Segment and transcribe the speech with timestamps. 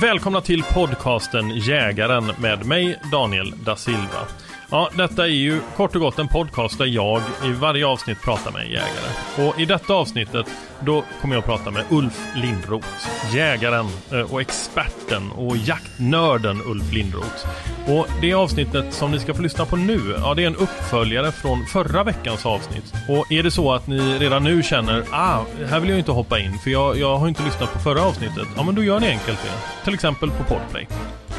[0.00, 4.26] Välkomna till podcasten Jägaren med mig Daniel da Silva.
[4.74, 8.52] Ja, detta är ju kort och gott en podcast där jag i varje avsnitt pratar
[8.52, 9.48] med en jägare.
[9.48, 10.46] Och i detta avsnittet
[10.80, 12.88] då kommer jag att prata med Ulf Lindroth.
[13.34, 17.46] Jägaren eh, och experten och jaktnörden Ulf Lindroth.
[17.86, 21.32] Och det avsnittet som ni ska få lyssna på nu, ja det är en uppföljare
[21.32, 22.94] från förra veckans avsnitt.
[23.08, 26.38] Och är det så att ni redan nu känner, ah, här vill jag inte hoppa
[26.38, 28.48] in för jag, jag har inte lyssnat på förra avsnittet.
[28.56, 29.84] Ja men då gör ni enkelt det.
[29.84, 30.88] Till exempel på Podplay.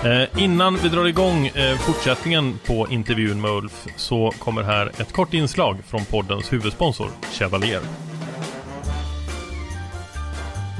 [0.05, 5.13] Eh, innan vi drar igång eh, fortsättningen på intervjun med Ulf så kommer här ett
[5.13, 7.81] kort inslag från poddens huvudsponsor Chevalier.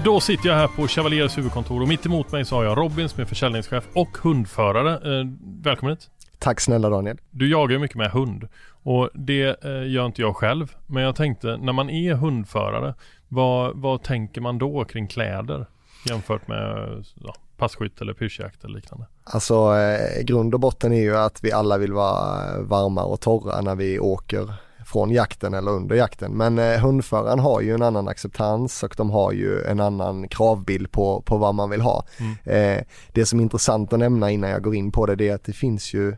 [0.03, 3.09] Då sitter jag här på Chevaliers huvudkontor och mitt emot mig så har jag Robin
[3.09, 5.19] som är försäljningschef och hundförare.
[5.19, 5.25] Eh,
[5.64, 6.09] välkommen hit!
[6.39, 7.17] Tack snälla Daniel.
[7.31, 8.47] Du jagar ju mycket med hund
[8.83, 10.75] och det eh, gör inte jag själv.
[10.85, 12.93] Men jag tänkte när man är hundförare,
[13.27, 15.65] vad, vad tänker man då kring kläder
[16.09, 19.05] jämfört med ja, passkytt eller pyrschjakt eller liknande?
[19.23, 23.61] Alltså eh, grund och botten är ju att vi alla vill vara varma och torra
[23.61, 24.54] när vi åker
[24.86, 26.32] från jakten eller under jakten.
[26.32, 30.92] Men eh, hundföraren har ju en annan acceptans och de har ju en annan kravbild
[30.92, 32.05] på, på vad man vill ha.
[32.17, 32.36] Mm.
[32.44, 35.36] Eh, det som är intressant att nämna innan jag går in på det, det är
[35.36, 36.15] att det finns ju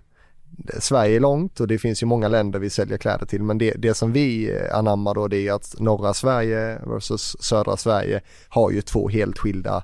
[0.80, 3.72] Sverige är långt och det finns ju många länder vi säljer kläder till men det,
[3.72, 8.72] det som vi eh, anammar då det är att norra Sverige versus södra Sverige har
[8.72, 9.84] ju två helt skilda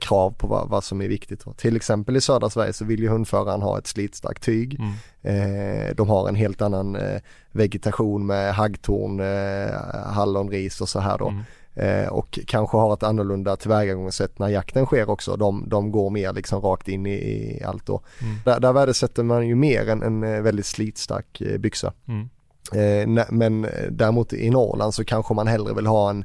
[0.00, 1.56] krav på vad, vad, som är viktigt.
[1.56, 4.80] Till exempel i södra Sverige så vill ju hundföraren ha ett slitstarkt tyg.
[4.80, 4.92] Mm.
[5.22, 7.20] Eh, de har en helt annan eh,
[7.52, 11.28] vegetation med haggtorn, eh, hallonris och så här då.
[11.28, 11.42] Mm.
[11.74, 15.36] Eh, och kanske har ett annorlunda tillvägagångssätt när jakten sker också.
[15.36, 18.00] De, de går mer liksom rakt in i, i allt då.
[18.22, 18.36] Mm.
[18.44, 21.92] Där, där värdesätter man ju mer en, en eh, väldigt slitstark eh, byxa.
[22.08, 22.28] Mm.
[22.72, 26.24] Eh, men däremot i Norrland så kanske man hellre vill ha en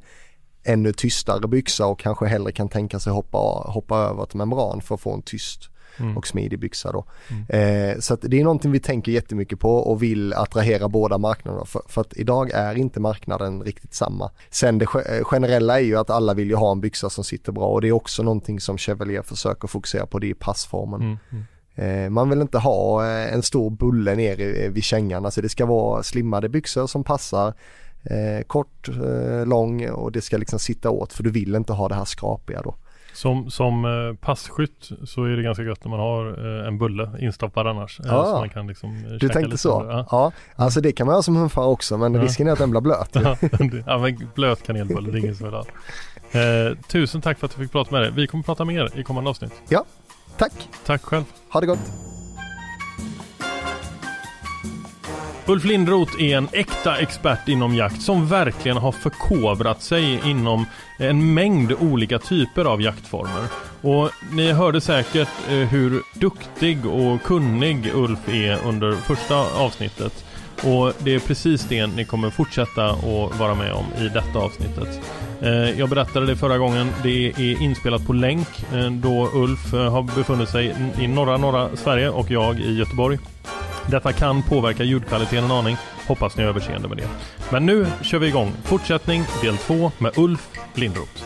[0.65, 4.95] ännu tystare byxa och kanske hellre kan tänka sig hoppa, hoppa över ett membran för
[4.95, 6.17] att få en tyst mm.
[6.17, 7.05] och smidig byxa då.
[7.29, 7.91] Mm.
[7.91, 11.81] Eh, så det är någonting vi tänker jättemycket på och vill attrahera båda marknaderna för,
[11.87, 14.31] för, att idag är inte marknaden riktigt samma.
[14.49, 17.51] Sen det eh, generella är ju att alla vill ju ha en byxa som sitter
[17.51, 21.01] bra och det är också någonting som Chevalier försöker fokusera på, det är passformen.
[21.01, 21.17] Mm.
[21.31, 21.45] mm.
[21.77, 25.65] Eh, man vill inte ha eh, en stor bulle ner vid kängan, alltså det ska
[25.65, 27.53] vara slimmade byxor som passar
[28.05, 31.87] eh, kort, eh, lång och det ska liksom sitta åt för du vill inte ha
[31.87, 32.75] det här skrapiga då.
[33.13, 37.11] Som, som eh, passkytt så är det ganska gött när man har eh, en bulle
[37.19, 37.99] instoppad annars.
[37.99, 39.85] Eh, ja, så man kan liksom du tänkte så?
[39.89, 40.07] Ja.
[40.11, 40.31] ja.
[40.55, 42.21] alltså det kan man ha som hundförare också men ja.
[42.21, 43.09] risken är att den blir blöt.
[43.85, 45.65] ja, men blöt kanelbulle, det är ingen som vill ha.
[46.41, 48.11] Eh, tusen tack för att du fick prata med dig.
[48.15, 49.53] Vi kommer prata mer i kommande avsnitt.
[49.69, 49.85] Ja,
[50.37, 50.69] tack.
[50.85, 51.23] Tack själv.
[51.49, 52.14] Ha det gott.
[55.47, 60.65] Ulf Lindroth är en äkta expert inom jakt som verkligen har förkovrat sig inom
[60.97, 63.43] en mängd olika typer av jaktformer.
[63.81, 70.25] Och ni hörde säkert eh, hur duktig och kunnig Ulf är under första avsnittet.
[70.63, 75.01] Och det är precis det ni kommer fortsätta att vara med om i detta avsnittet.
[75.41, 76.87] Eh, jag berättade det förra gången.
[77.03, 82.09] Det är inspelat på länk eh, då Ulf har befunnit sig i norra norra Sverige
[82.09, 83.19] och jag i Göteborg.
[83.91, 85.75] Detta kan påverka ljudkvaliteten en aning.
[86.07, 87.09] Hoppas ni har överseende med det.
[87.51, 88.51] Men nu kör vi igång.
[88.63, 91.23] Fortsättning del 2 med Ulf Lindroth.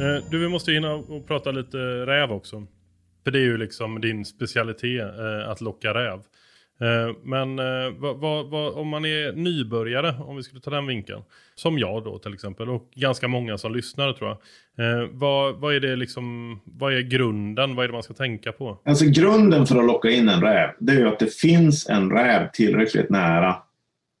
[0.00, 2.66] Eh, du, vi måste hinna och prata lite räv också.
[3.24, 6.20] För det är ju liksom din specialitet eh, att locka räv.
[6.80, 10.86] Eh, men eh, vad, vad, vad, om man är nybörjare, om vi skulle ta den
[10.86, 11.22] vinkeln,
[11.54, 14.38] som jag då till exempel, och ganska många som lyssnar tror jag.
[14.86, 18.78] Eh, vad, är det liksom, vad är grunden, vad är det man ska tänka på?
[18.84, 22.10] Alltså grunden för att locka in en räv, det är ju att det finns en
[22.10, 23.56] räv tillräckligt nära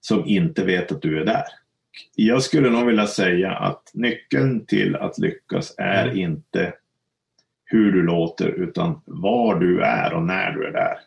[0.00, 1.44] som inte vet att du är där.
[2.14, 6.18] Jag skulle nog vilja säga att nyckeln till att lyckas är mm.
[6.18, 6.72] inte
[7.64, 10.98] hur du låter utan var du är och när du är där.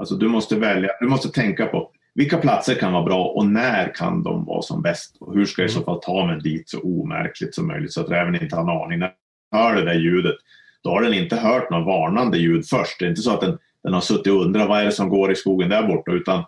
[0.00, 3.94] Alltså du måste välja, du måste tänka på vilka platser kan vara bra och när
[3.94, 5.16] kan de vara som bäst?
[5.20, 5.84] Och hur ska jag i så mm.
[5.84, 8.98] fall ta mig dit så omärkligt som möjligt så att räven inte har en aning.
[8.98, 10.34] När den hör det där ljudet,
[10.82, 12.98] då har den inte hört något varnande ljud först.
[12.98, 15.08] Det är inte så att den, den har suttit och undrat vad är det som
[15.08, 16.44] går i skogen där borta, utan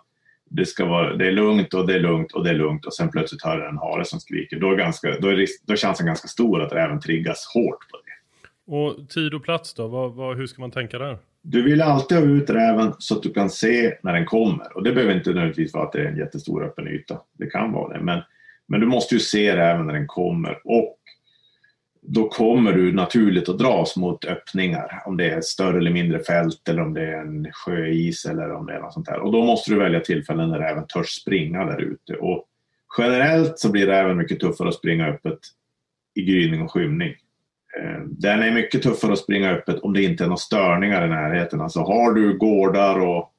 [0.49, 2.93] det, ska vara, det är lugnt och det är lugnt och det är lugnt och
[2.93, 4.59] sen plötsligt hör den en hare som skriker.
[4.59, 7.89] Då är, ganska, då är, risk, då är chansen ganska stor att räven triggas hårt
[7.91, 8.13] på det.
[8.75, 9.87] Och tid och plats då?
[9.87, 11.17] Vad, vad, hur ska man tänka där?
[11.43, 14.77] Du vill alltid ha ut räven så att du kan se när den kommer.
[14.77, 17.21] Och det behöver inte nödvändigtvis vara att det är en jättestor öppen yta.
[17.37, 18.03] Det kan vara det.
[18.03, 18.21] Men,
[18.67, 20.61] men du måste ju se räven när den kommer.
[20.63, 20.97] Och
[22.01, 25.01] då kommer du naturligt att dras mot öppningar.
[25.05, 28.51] Om det är ett större eller mindre fält eller om det är en sjöis eller
[28.51, 29.19] om det är något sånt där.
[29.19, 32.13] Och då måste du välja tillfällen när räven törs springa där ute.
[32.13, 32.45] Och
[32.97, 35.39] generellt så blir räven mycket tuffare att springa öppet
[36.15, 37.13] i gryning och skymning.
[37.79, 41.09] Eh, den är mycket tuffare att springa öppet om det inte är några störningar i
[41.09, 41.61] närheten.
[41.61, 43.31] Alltså har du gårdar och,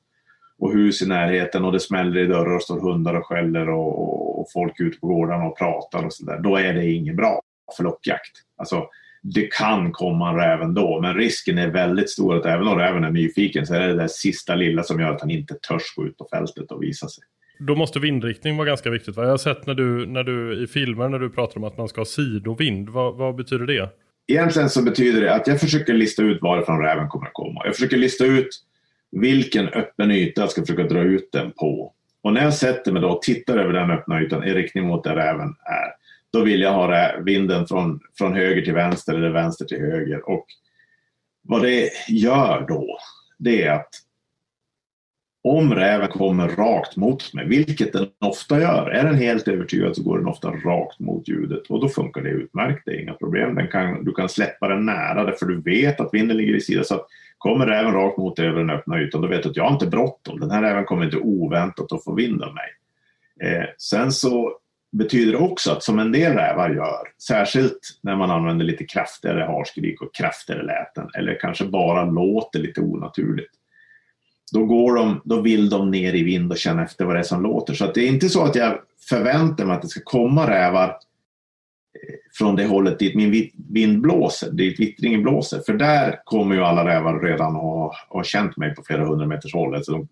[0.59, 3.99] och hus i närheten och det smäller i dörrar och står hundar och skäller och,
[3.99, 6.39] och, och folk ute på gårdarna och pratar och sådär.
[6.39, 7.41] Då är det inget bra
[7.77, 8.33] för lockjakt.
[8.57, 8.89] Alltså,
[9.23, 13.05] det kan komma en räv ändå, men risken är väldigt stor att även om räven
[13.05, 15.95] är nyfiken så är det det där sista lilla som gör att han inte törs
[15.97, 17.25] gå ut på fältet och visa sig.
[17.59, 19.17] Då måste vindriktning vara ganska viktigt.
[19.17, 19.23] Va?
[19.23, 21.89] Jag har sett när du, när du i filmer när du pratar om att man
[21.89, 22.89] ska ha sidovind.
[22.89, 23.91] Vad, vad betyder det?
[24.27, 27.63] Egentligen så betyder det att jag försöker lista ut varifrån räven kommer att komma.
[27.65, 28.49] Jag försöker lista ut
[29.11, 31.93] vilken öppen yta jag ska försöka dra ut den på.
[32.23, 35.05] Och när jag sätter mig då och tittar över den öppna ytan i riktning mot
[35.05, 35.95] där räven är,
[36.33, 40.29] då vill jag ha vinden från, från höger till vänster eller vänster till höger.
[40.29, 40.47] Och
[41.43, 42.99] vad det gör då,
[43.39, 43.91] det är att
[45.45, 50.03] om räven kommer rakt mot mig, vilket den ofta gör, är den helt övertygad så
[50.03, 53.55] går den ofta rakt mot ljudet och då funkar det utmärkt, det är inga problem.
[53.55, 56.85] Den kan, du kan släppa den nära därför du vet att vinden ligger i sidan.
[56.85, 57.07] Så att
[57.39, 59.73] kommer räven rakt mot dig över den öppna ytan, då vet du att jag har
[59.73, 60.41] inte bråttom.
[60.41, 62.69] Den här räven kommer inte oväntat att få vind av mig.
[63.51, 64.53] Eh, sen så
[64.93, 69.45] betyder det också att som en del rävar gör, särskilt när man använder lite kraftigare
[69.45, 73.53] harskrik och kraftigare läten eller kanske bara låter lite onaturligt
[74.53, 77.23] då, går de, då vill de ner i vind och känna efter vad det är
[77.23, 77.75] som låter.
[77.75, 82.15] Så det är inte så att jag förväntar mig att det ska komma rävar eh,
[82.33, 85.61] från det hållet dit min vind blåser, dit vittringen blåser.
[85.67, 89.55] För där kommer ju alla rävar redan ha, ha känt mig på flera hundra meters
[89.55, 89.75] håll.
[89.75, 90.09] Alltså de,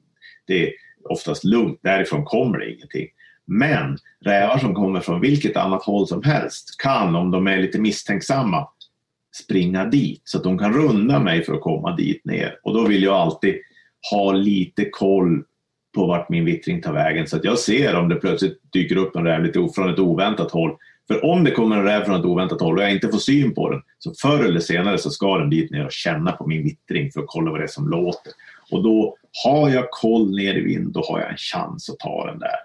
[0.46, 0.72] det är
[1.04, 3.08] oftast lugnt, därifrån kommer det ingenting.
[3.44, 7.80] Men rävar som kommer från vilket annat håll som helst kan, om de är lite
[7.80, 8.68] misstänksamma,
[9.34, 12.58] springa dit så att de kan runda mig för att komma dit ner.
[12.62, 13.54] Och då vill jag alltid
[14.10, 15.44] ha lite koll
[15.94, 19.16] på vart min vittring tar vägen så att jag ser om det plötsligt dyker upp
[19.16, 20.76] en räv lite från ett oväntat håll.
[21.08, 23.54] För om det kommer en räv från ett oväntat håll och jag inte får syn
[23.54, 26.64] på den så förr eller senare så ska den dit ner och känna på min
[26.64, 28.32] vittring för att kolla vad det är som låter.
[28.70, 32.26] Och då har jag koll ner i vind, då har jag en chans att ta
[32.26, 32.56] den där.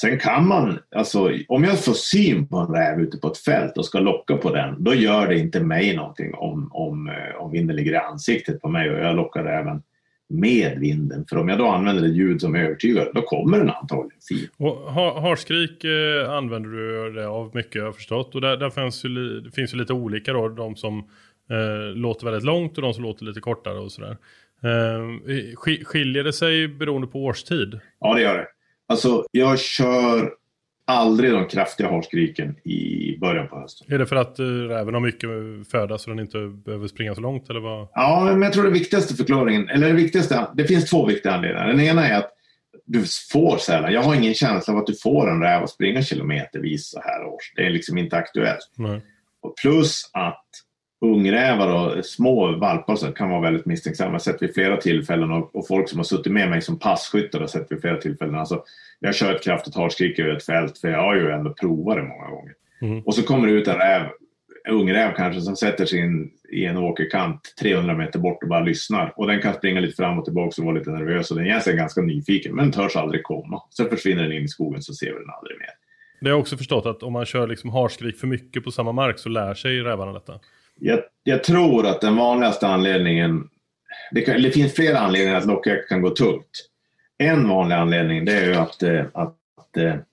[0.00, 3.78] Sen kan man, alltså om jag får syn på en räv ute på ett fält
[3.78, 7.50] och ska locka på den, då gör det inte mig någonting om, om, eh, om
[7.50, 9.82] vinden ligger i ansiktet på mig och jag lockar räven
[10.28, 11.24] med vinden.
[11.28, 14.48] För om jag då använder ett ljud som är övertygad, då kommer den antagligen fin.
[14.56, 18.34] Och harskrik eh, använder du det av mycket jag har förstått.
[18.34, 20.48] Och där, där finns, ju, det finns ju lite olika då.
[20.48, 20.98] De som
[21.50, 24.16] eh, låter väldigt långt och de som låter lite kortare och sådär.
[24.62, 27.80] Eh, skiljer det sig beroende på årstid?
[28.00, 28.46] Ja, det gör det.
[28.88, 30.32] Alltså, jag kör
[30.88, 33.92] aldrig de kraftiga harskriken i början på hösten.
[33.92, 35.30] Är det för att räven har mycket
[35.70, 37.50] föda så den inte behöver springa så långt?
[37.50, 37.88] Eller vad?
[37.94, 41.68] Ja, men jag tror det viktigaste förklaringen, eller det viktigaste, det finns två viktiga anledningar.
[41.68, 42.30] Den ena är att
[42.84, 46.02] du får sällan, jag har ingen känsla av att du får en räv att springa
[46.02, 47.52] kilometervis så här års.
[47.56, 48.70] Det är liksom inte aktuellt.
[48.76, 49.00] Nej.
[49.42, 50.44] Och plus att
[51.00, 54.08] ungrävar och små valpar så kan vara väldigt misstänksamma.
[54.08, 56.78] Jag har sett vid flera tillfällen och, och, folk som har suttit med mig som
[56.78, 58.34] passkyttar har sett vid flera tillfällen.
[58.34, 58.62] Alltså,
[59.00, 62.02] jag kör ett kraftigt harskrik över ett fält för jag har ju ändå provat det
[62.02, 62.54] många gånger.
[62.80, 63.00] Mm.
[63.00, 64.02] Och så kommer det ut en räv,
[64.64, 68.48] en ung räv kanske, som sätter sig in i en åkerkant 300 meter bort och
[68.48, 69.12] bara lyssnar.
[69.16, 71.76] Och den kan springa lite fram och tillbaka och vara lite nervös och den är
[71.76, 73.62] ganska nyfiken men törs aldrig komma.
[73.76, 75.70] Sen försvinner den in i skogen så ser vi den aldrig mer.
[76.20, 78.92] Det har jag också förstått att om man kör liksom harskrik för mycket på samma
[78.92, 80.40] mark så lär sig rävarna detta.
[80.80, 83.48] Jag, jag tror att den vanligaste anledningen,
[84.10, 86.68] det, kan, det finns flera anledningar att lockjakt kan gå tungt.
[87.18, 90.04] En vanlig anledning det är ju att, eh, att, att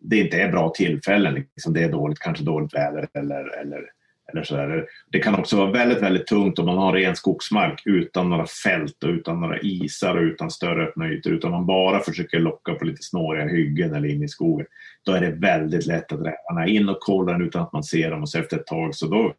[0.00, 1.34] det inte är bra tillfällen.
[1.34, 3.90] Liksom det är dåligt, kanske dåligt väder eller, eller,
[4.32, 4.86] eller sådär.
[5.12, 9.04] Det kan också vara väldigt, väldigt tungt om man har ren skogsmark utan några fält
[9.04, 11.32] och utan några isar och utan större öppna ytor.
[11.32, 14.66] Utan man bara försöker locka på lite snåriga hyggen eller in i skogen.
[15.04, 18.22] Då är det väldigt lätt att rävarna in och kollar utan att man ser dem
[18.22, 19.34] och så efter ett tag så då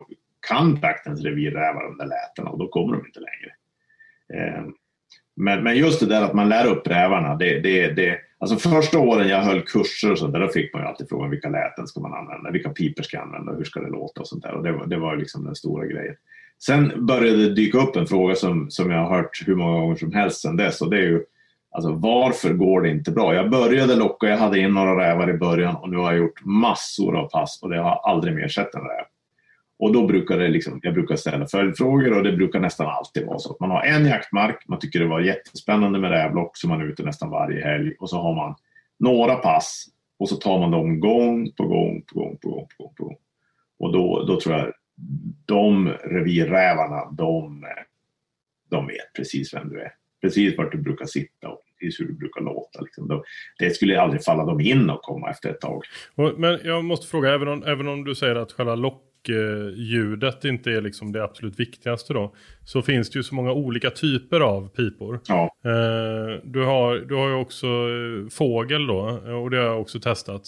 [0.47, 3.53] kan traktens revir räva de där lätena och då kommer de inte längre.
[4.33, 4.73] Ehm,
[5.35, 8.99] men, men just det där att man lär upp rävarna, det, det, det, alltså första
[8.99, 11.87] åren jag höll kurser och sånt där, då fick man ju alltid frågan vilka läten
[11.87, 14.53] ska man använda, vilka piper ska jag använda, hur ska det låta och sånt där.
[14.53, 16.15] Och det, var, det var liksom den stora grejen.
[16.59, 19.95] Sen började det dyka upp en fråga som, som jag har hört hur många gånger
[19.95, 21.23] som helst sedan dess och det är ju
[21.73, 23.35] Alltså varför går det inte bra?
[23.35, 26.45] Jag började locka, jag hade in några rävar i början och nu har jag gjort
[26.45, 29.05] massor av pass och det har aldrig mer sett en räv.
[29.81, 33.39] Och då brukar det liksom, jag brukar ställa följdfrågor och det brukar nästan alltid vara
[33.39, 36.81] så att man har en jaktmark, man tycker det var jättespännande med rävlock så man
[36.81, 38.55] är ute nästan varje helg och så har man
[38.99, 39.85] några pass
[40.19, 42.93] och så tar man dem gång på gång på gång på gång på gång.
[42.97, 43.15] På gång.
[43.79, 44.73] Och då, då tror jag
[45.45, 47.65] de revirrävarna, de,
[48.69, 49.91] de vet precis vem du är.
[50.21, 52.81] Precis vart du brukar sitta och precis hur du brukar låta.
[52.81, 53.23] Liksom.
[53.59, 55.83] Det skulle aldrig falla dem in och komma efter ett tag.
[56.37, 59.07] Men jag måste fråga, även om, även om du säger att själva lock
[59.75, 62.35] ljudet inte är liksom det absolut viktigaste då.
[62.65, 65.19] Så finns det ju så många olika typer av pipor.
[65.27, 65.55] Ja.
[65.65, 68.99] Eh, du, har, du har ju också eh, fågel då.
[69.43, 70.41] Och det har jag också testat.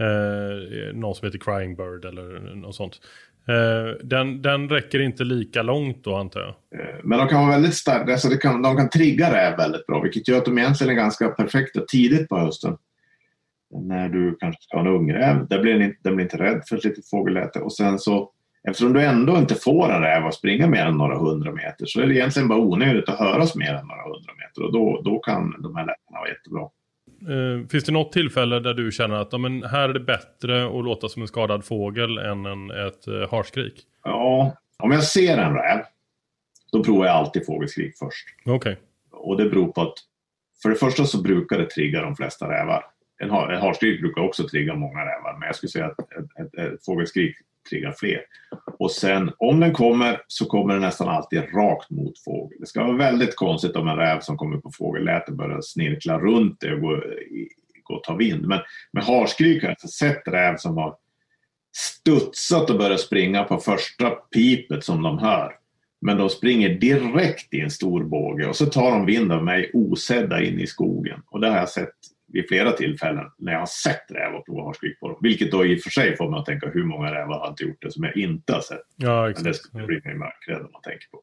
[0.00, 3.00] Eh, någon som heter Crying Bird eller något sånt.
[4.02, 6.54] Den, den räcker inte lika långt då antar jag.
[7.04, 10.00] Men de kan vara väldigt starka, alltså de kan, de kan trigga räv väldigt bra.
[10.00, 12.76] Vilket gör att de egentligen är ganska perfekta tidigt på hösten
[13.82, 15.48] när du kanske ska ha en ungräv.
[15.48, 17.60] Där blir den, den blir inte rädd för ett litet fågelläte.
[17.60, 18.30] Och sen så,
[18.68, 22.00] eftersom du ändå inte får en räv att springa mer än några hundra meter så
[22.00, 24.62] är det egentligen bara onödigt att höras mer än några hundra meter.
[24.62, 26.68] Och då, då kan de här lätena vara jättebra.
[27.28, 30.66] Uh, finns det något tillfälle där du känner att ja, men här är det bättre
[30.66, 33.82] att låta som en skadad fågel än en, ett uh, harskrik?
[34.04, 35.84] Ja, om jag ser en räv
[36.72, 38.26] då provar jag alltid fågelskrik först.
[38.44, 38.56] Okej.
[38.56, 38.76] Okay.
[39.12, 39.94] Och det beror på att
[40.62, 42.84] för det första så brukar det trigga de flesta rävar
[43.22, 46.54] en, en harskrik brukar också trigga många rävar, men jag skulle säga att ett, ett,
[46.54, 47.36] ett fågelskrik
[47.70, 48.20] triggar fler.
[48.78, 52.58] Och sen om den kommer så kommer den nästan alltid rakt mot fågel.
[52.60, 56.60] Det ska vara väldigt konstigt om en räv som kommer på fågelläte börjar snirkla runt
[56.60, 57.02] det och gå,
[57.82, 58.46] gå och ta vind.
[58.46, 58.60] Men
[58.92, 60.96] med harskrik har jag sett räv som har
[61.76, 65.52] studsat och börjat springa på första pipet som de hör.
[66.00, 69.70] Men de springer direkt i en stor båge och så tar de vind av mig
[69.74, 71.22] osedda in i skogen.
[71.26, 71.94] Och det har jag sett
[72.34, 75.18] vid flera tillfällen när jag har sett räv och provat harskrik på dem.
[75.22, 77.64] Vilket då i och för sig får mig att tänka hur många rävar har inte
[77.64, 78.80] gjort det som jag inte har sett.
[78.96, 79.44] Ja, exakt.
[79.44, 81.22] Men det skulle bli mig mörkrädd om man tänker på.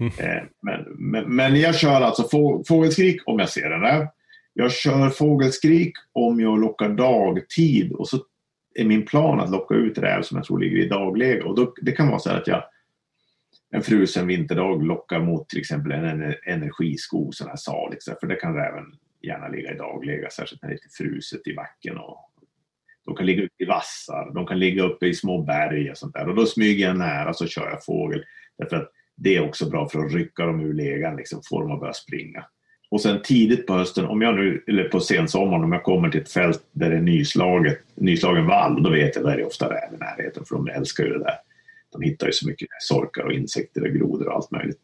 [0.00, 0.12] Mm.
[0.18, 4.06] Eh, men, men, men, jag kör alltså få, fågelskrik om jag ser en räv.
[4.54, 8.18] Jag kör fågelskrik om jag lockar dagtid och så
[8.74, 11.42] är min plan att locka ut räv som jag tror ligger i dagläge.
[11.42, 12.64] Och då, det kan vara så att jag
[13.70, 18.54] en frusen vinterdag lockar mot till exempel en energiskog, sån här Salix, för det kan
[18.54, 18.84] räven
[19.22, 21.98] gärna ligga i dagläge, särskilt när det är lite fruset i backen.
[21.98, 22.30] Och
[23.04, 26.14] de kan ligga ute i vassar, de kan ligga uppe i små berg och sånt
[26.14, 26.28] där.
[26.28, 28.24] Och då smyger jag nära så kör jag fågel.
[28.58, 31.72] Därför att det är också bra för att rycka dem ur legan, liksom, få dem
[31.72, 32.44] att börja springa.
[32.90, 36.20] Och sen tidigt på hösten, om jag nu, eller på sensommaren, om jag kommer till
[36.20, 39.70] ett fält där det är nyslaget, nyslagen vall, då vet jag att det är ofta
[39.70, 41.34] räv i närheten, för de älskar ju det där.
[41.92, 44.80] De hittar ju så mycket sorkar och insekter och grodor och allt möjligt.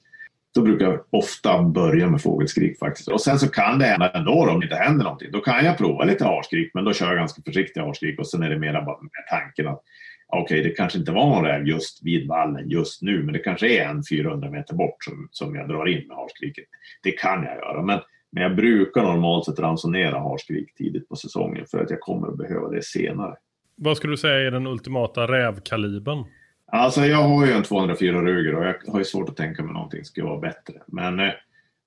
[0.55, 3.09] Då brukar jag ofta börja med fågelskrik faktiskt.
[3.09, 5.31] Och sen så kan det hända ändå om det inte händer någonting.
[5.33, 8.43] Då kan jag prova lite harskrik, men då kör jag ganska försiktiga harskrik och sen
[8.43, 9.83] är det mera bara med tanken att
[10.29, 13.39] okej, okay, det kanske inte var någon räv just vid vallen just nu, men det
[13.39, 16.65] kanske är en 400 meter bort som, som jag drar in med harskriket.
[17.03, 18.01] Det kan jag göra, men,
[18.33, 22.39] men jag brukar normalt sett ransonera harskrik tidigt på säsongen för att jag kommer att
[22.39, 23.35] behöva det senare.
[23.77, 26.25] Vad skulle du säga är den ultimata rävkalibern?
[26.67, 29.73] Alltså jag har ju en 204 Ruger och jag har ju svårt att tänka mig
[29.73, 30.75] någonting skulle vara bättre.
[30.87, 31.33] Men eh,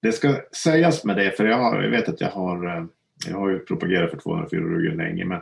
[0.01, 2.85] det ska sägas med det, för jag, har, jag vet att jag har, eh,
[3.27, 5.41] jag har ju propagerat för 204 Ruger länge, men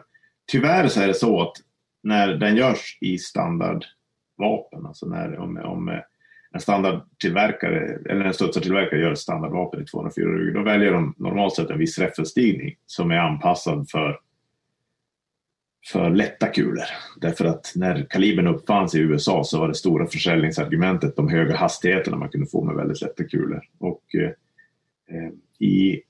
[0.52, 1.54] tyvärr så är det så att
[2.04, 6.00] när den görs i standardvapen, alltså när, om, om eh,
[6.52, 11.56] en standardtillverkare eller en studsartillverkare gör ett standardvapen i 204 Ruger, då väljer de normalt
[11.56, 14.20] sett en viss räffelstigning som är anpassad för
[15.88, 16.86] för lätta kulor.
[17.22, 22.18] Därför att när kalibern uppfanns i USA så var det stora försäljningsargumentet de höga hastigheterna
[22.18, 23.62] man kunde få med väldigt lätta kulor.
[23.80, 24.30] Och eh,
[25.18, 25.32] eh,
[25.68, 26.02] i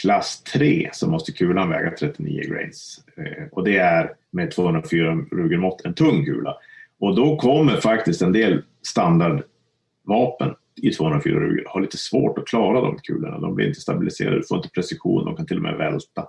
[0.00, 3.04] klass 3 så måste kulan väga 39 grains.
[3.16, 6.56] Eh, och det är med 204 Ruger-mått en tung kula.
[7.00, 12.80] Och då kommer faktiskt en del standardvapen i 204 Ruger har lite svårt att klara
[12.80, 13.38] de kulorna.
[13.38, 16.28] De blir inte stabiliserade, du får inte precision, de kan till och med välta.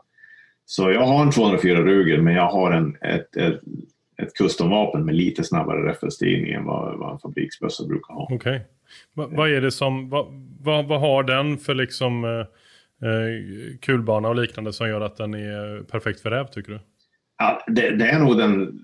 [0.69, 3.59] Så jag har en 204 Ruger men jag har en, ett, ett,
[4.17, 8.23] ett customvapen med lite snabbare räffelstigning än vad, vad en fabriksbössa brukar ha.
[8.23, 8.35] Okej.
[8.35, 8.59] Okay.
[9.13, 10.25] Va, vad är det som, vad,
[10.61, 12.39] vad, vad har den för liksom eh,
[13.09, 16.79] eh, kulbana och liknande som gör att den är perfekt för räv tycker du?
[17.37, 18.79] Ja, det, det är nog den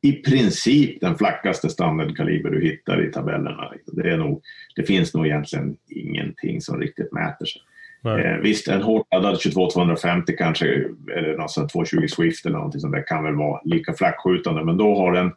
[0.00, 3.72] i princip den flackaste standardkaliber du hittar i tabellerna.
[3.86, 4.42] Det, är nog,
[4.76, 7.62] det finns nog egentligen ingenting som riktigt mäter sig.
[8.04, 10.66] Eh, visst, en hårt laddad 22-250 kanske,
[11.16, 14.94] eller någon 220 Swift eller någonting sånt där kan väl vara lika flackskjutande, men då
[14.96, 15.32] har den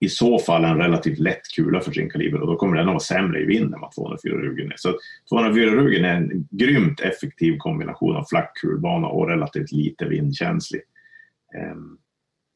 [0.00, 2.92] i så fall en relativt lätt kula för sin kaliber och då kommer den att
[2.92, 4.76] vara sämre i vind än vad 204 Rugen är.
[4.76, 4.94] Så
[5.28, 10.82] 204 Rugen är en grymt effektiv kombination av flack kulbana och relativt lite vindkänslig.
[11.54, 11.76] Eh,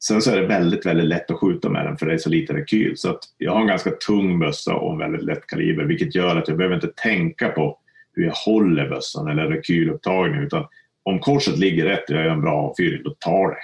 [0.03, 2.29] Sen så är det väldigt, väldigt lätt att skjuta med den för det är så
[2.29, 2.97] lite rekyl.
[2.97, 6.35] Så att jag har en ganska tung bössa och en väldigt lätt kaliber vilket gör
[6.35, 7.77] att jag behöver inte tänka på
[8.19, 10.65] hur jag håller bössan eller rekylupptagning utan
[11.03, 13.57] om korset ligger rätt och jag gör en bra avfyrning, då tar det.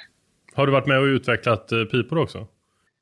[0.54, 2.48] Har du varit med och utvecklat eh, pipor också?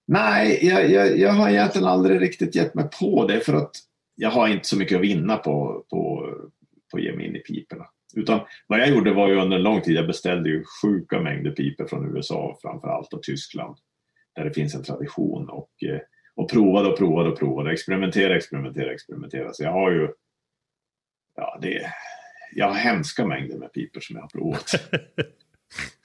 [0.06, 3.72] Nej, jag, jag, jag har egentligen aldrig riktigt gett mig på det för att
[4.16, 6.30] jag har inte så mycket att vinna på, på,
[6.92, 7.86] på att ge mig in i piporna.
[8.16, 11.52] Utan vad jag gjorde var ju under en lång tid, jag beställde ju sjuka mängder
[11.52, 13.76] piper från USA framför allt och Tyskland.
[14.36, 16.00] Där det finns en tradition och, eh,
[16.36, 19.54] och provade och provade och provade, experimentera, experimentera, experimentera.
[19.54, 20.08] Så jag har ju,
[21.36, 21.92] ja det,
[22.56, 24.72] jag har hemska mängder med piper som jag har provat.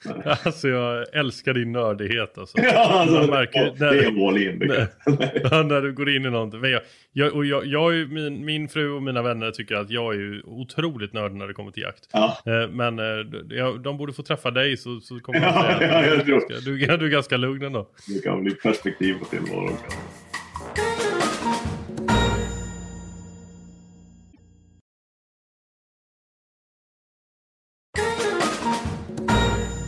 [0.45, 2.57] Alltså jag älskar din nördighet alltså.
[2.61, 4.57] Ja, alltså märker, när, det är all in.
[4.59, 6.59] När, när du går in i någonting.
[6.59, 6.81] Men jag,
[7.11, 11.13] jag, och jag, jag, min, min fru och mina vänner tycker att jag är otroligt
[11.13, 12.09] nördig när det kommer till jakt.
[12.13, 12.37] Ja.
[12.45, 16.19] Eh, men eh, de borde få träffa dig så, så kommer ja, de säga ja,
[16.19, 17.89] att du, du, du är ganska lugn ändå.
[18.07, 19.77] Det kan bli perspektiv på tillvaron.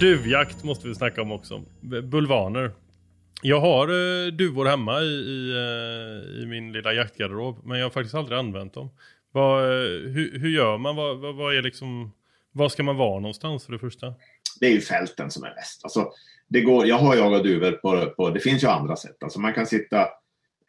[0.02, 1.64] Duvjakt måste vi snacka om också.
[1.82, 2.72] Bulvaner.
[3.42, 7.58] Jag har eh, duvor hemma i, i, eh, i, min lilla jaktgarderob.
[7.64, 8.90] Men jag har faktiskt aldrig använt dem.
[9.32, 9.70] Vad, eh,
[10.12, 10.96] hur, hur, gör man?
[10.96, 12.12] Vad, vad, vad, är liksom,
[12.52, 14.14] var ska man vara någonstans för det första?
[14.60, 15.84] Det är ju fälten som är bäst.
[15.84, 16.12] Alltså,
[16.48, 19.24] det går, jag har jagat duvor på, på, det finns ju andra sätt.
[19.24, 20.08] Alltså man kan sitta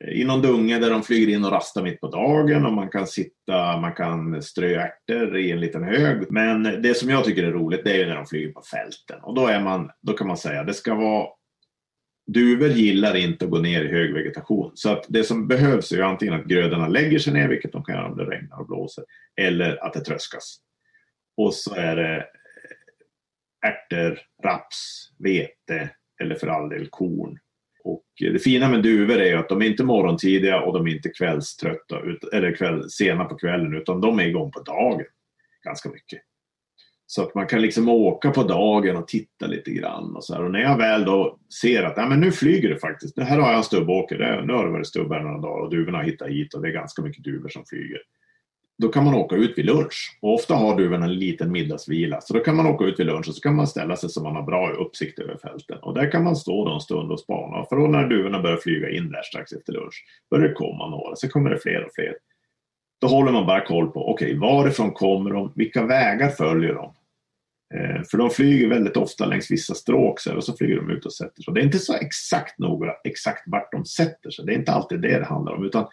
[0.02, 2.88] Eh, i någon dunge där de flyger in och rastar mitt på dagen och man
[2.88, 6.30] kan sitta, man kan strö ärtor i en liten hög.
[6.30, 9.34] Men det som jag tycker är roligt det är när de flyger på fälten och
[9.34, 11.28] då, är man, då kan man säga det ska vara
[12.26, 14.72] Duvor gillar inte att gå ner i hög vegetation.
[14.74, 17.84] Så att det som behövs är ju antingen att grödorna lägger sig ner, vilket de
[17.84, 19.04] kan göra om det regnar och blåser,
[19.40, 20.56] eller att det tröskas.
[21.36, 22.26] Och så är det
[23.66, 27.38] ärtor, raps, vete eller för all del korn
[28.30, 31.98] det fina med duvor är att de är inte morgontidiga och de är inte kvällströtta,
[32.32, 35.06] eller kväll, sena på kvällen, utan de är igång på dagen
[35.64, 36.20] ganska mycket.
[37.06, 40.16] Så att man kan liksom åka på dagen och titta lite grann.
[40.16, 40.44] Och, så här.
[40.44, 43.18] och när jag väl då ser att ja, men nu flyger det faktiskt.
[43.18, 44.42] Här har jag en stubbåker.
[44.46, 46.72] Nu har det varit stubbar några dagar och duvorna har hittat hit och det är
[46.72, 47.98] ganska mycket duvor som flyger
[48.82, 50.18] då kan man åka ut vid lunch.
[50.20, 52.20] Och ofta har duvorna en liten middagsvila.
[52.20, 54.22] Så då kan man åka ut vid lunch och så kan man ställa sig så
[54.22, 55.78] man har bra uppsikt över fälten.
[55.78, 57.64] Och där kan man stå då en stund och spana.
[57.68, 61.16] För då när duvorna börjar flyga in där strax efter lunch börjar det komma några.
[61.16, 62.14] Så kommer det fler och fler.
[63.00, 65.52] Då håller man bara koll på, okej, okay, varifrån kommer de?
[65.54, 66.94] Vilka vägar följer de?
[67.74, 70.90] Eh, för de flyger väldigt ofta längs vissa stråk så här, och så flyger de
[70.90, 71.54] ut och sätter sig.
[71.54, 74.46] Det är inte så exakt noga exakt vart de sätter sig.
[74.46, 75.64] Det är inte alltid det det handlar om.
[75.64, 75.86] Utan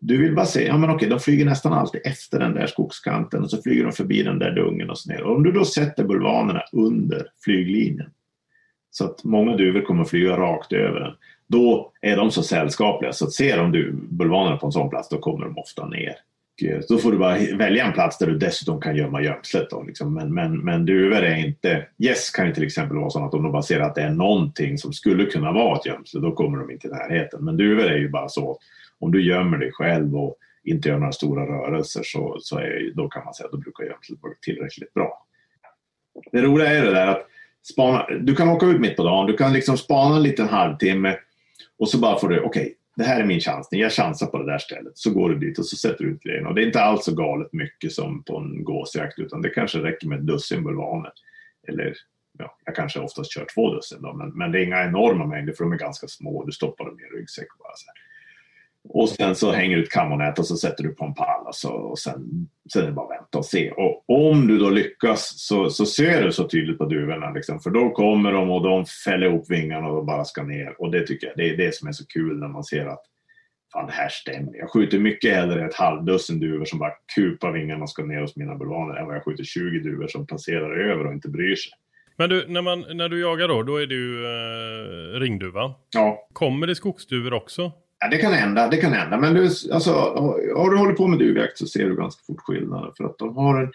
[0.00, 3.42] du vill bara se, ja men okej, de flyger nästan alltid efter den där skogskanten
[3.42, 5.22] och så flyger de förbi den där dungen och så ner.
[5.22, 8.10] Och om du då sätter bulvanerna under flyglinjen
[8.90, 11.12] så att många duvor kommer att flyga rakt över den.
[11.46, 15.08] Då är de så sällskapliga så att ser de du bulvanerna på en sån plats
[15.08, 16.14] då kommer de ofta ner.
[16.62, 19.70] Och eh, då får du bara välja en plats där du dessutom kan gömma gömslet.
[19.70, 20.14] Då, liksom.
[20.14, 21.86] men, men, men duvor är inte...
[21.96, 24.10] Gäss kan ju till exempel vara så att om de bara ser att det är
[24.10, 27.44] någonting som skulle kunna vara ett gömsle då kommer de inte i närheten.
[27.44, 28.58] Men duvor är ju bara så
[29.00, 33.08] om du gömmer dig själv och inte gör några stora rörelser så, så är, då
[33.08, 35.26] kan man säga att då brukar gömslet vara tillräckligt bra.
[36.32, 37.26] Det roliga är det där att
[37.72, 41.16] spana, du kan åka ut mitt på dagen, du kan liksom spana en liten halvtimme
[41.78, 44.38] och så bara får du, okej, okay, det här är min chansning, jag chansar på
[44.38, 44.98] det där stället.
[44.98, 46.48] Så går du dit och så sätter du ut grejerna.
[46.48, 49.78] Och det är inte alls så galet mycket som på en gåsjakt utan det kanske
[49.78, 51.12] räcker med ett dussin bulvaner.
[51.68, 51.94] Eller
[52.38, 55.52] ja, jag kanske oftast kör två dussin då, men, men det är inga enorma mängder
[55.52, 56.44] för de är ganska små.
[56.44, 58.07] Du stoppar dem i en ryggsäck bara så här.
[58.88, 61.54] Och sen så hänger du ett kammonät och så sätter du på en pall och,
[61.54, 63.70] så, och sen, sen är det bara att vänta och se.
[63.70, 67.30] Och om du då lyckas så, så ser du så tydligt på duvorna.
[67.30, 70.82] Liksom, för då kommer de och de fäller ihop vingarna och bara ska ner.
[70.82, 73.02] Och det tycker jag det är det som är så kul när man ser att
[73.72, 74.56] fan det här stämmer.
[74.56, 78.36] Jag skjuter mycket hellre ett halvdussin duvor som bara kupar vingarna och ska ner hos
[78.36, 81.72] mina bulvaner än vad jag skjuter 20 duvor som passerar över och inte bryr sig.
[82.16, 85.74] Men du, när, man, när du jagar då, då är du eh, ringduva.
[85.94, 86.28] Ja.
[86.32, 87.72] Kommer det skogsduvor också?
[88.00, 89.16] Ja, det kan hända, det kan hända.
[89.16, 89.92] Men du, alltså,
[90.56, 92.92] har du hållit på med duvjakt så ser du ganska fort skillnaden.
[92.96, 93.70] För att de har ett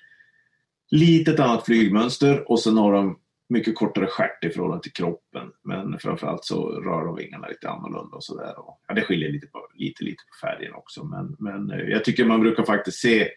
[0.92, 5.52] litet annat flygmönster och sen har de mycket kortare stjärt i förhållande till kroppen.
[5.64, 8.54] Men framförallt så rör de vingarna lite annorlunda och sådär.
[8.88, 11.04] Ja, det skiljer lite, på, lite, lite på färgen också.
[11.04, 13.30] Men, men eh, jag tycker man brukar faktiskt se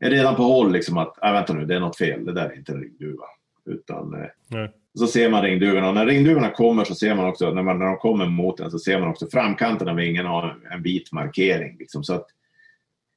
[0.00, 2.56] redan på håll liksom att, äh, vänta nu, det är något fel, det där är
[2.56, 3.24] inte en ringduva.
[3.64, 7.50] Utan eh, Nej så ser man ringduvorna och när ringduvorna kommer så ser man också,
[7.50, 10.60] när, man, när de kommer mot den så ser man också framkanten av vingen har
[10.72, 11.76] en vit markering.
[11.78, 12.26] Liksom, så att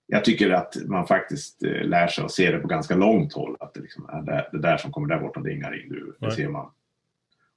[0.08, 3.58] jag tycker att man faktiskt eh, lär sig att se det på ganska långt håll.
[3.60, 6.16] Att det, liksom är det, det där som kommer där borta, det är inga ringduvor.
[6.20, 6.72] Det ser man.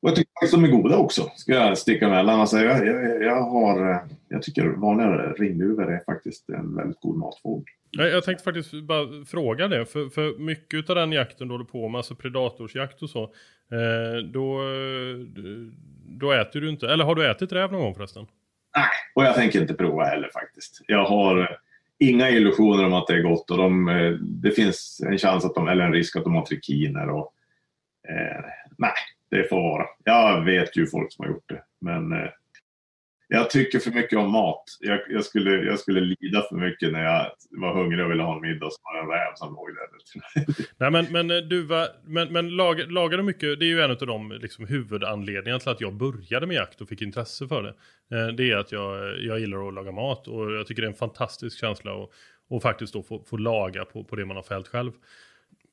[0.03, 2.41] Och jag tycker faktiskt de är goda också, ska jag sticka emellan.
[2.41, 7.17] Alltså jag, jag, jag, har, eh, jag tycker vanliga ringduvor är faktiskt en väldigt god
[7.17, 7.65] matfågel.
[7.91, 11.89] Jag tänkte faktiskt bara fråga det, för, för mycket av den jakten du håller på
[11.89, 13.23] med, alltså predatorsjakt och så,
[13.73, 14.61] eh, då,
[16.07, 18.27] då äter du inte, eller har du ätit räv någon gång förresten?
[18.77, 20.81] Nej, och jag tänker inte prova heller faktiskt.
[20.87, 21.59] Jag har
[21.99, 25.55] inga illusioner om att det är gott och de, eh, det finns en chans att
[25.55, 27.33] de, eller en risk att de har trikiner och
[28.09, 28.45] eh,
[28.79, 28.93] nej,
[29.31, 29.87] det får vara.
[30.05, 32.31] Jag vet ju folk som har gjort det, men eh,
[33.29, 34.65] jag tycker för mycket om mat.
[34.81, 38.35] Jag, jag, skulle, jag skulle lida för mycket när jag var hungrig och ville ha
[38.35, 39.87] en middag så var det en räv som låg där.
[40.79, 43.81] Nej, men, men, eh, du var, men, men lag, lagar du mycket, det är ju
[43.81, 47.63] en av de liksom, huvudanledningarna till att jag började med jakt och fick intresse för
[47.63, 47.75] det.
[48.17, 50.93] Eh, det är att jag, jag gillar att laga mat och jag tycker det är
[50.93, 52.11] en fantastisk känsla att
[52.49, 54.93] och faktiskt då få, få laga på, på det man har fällt själv.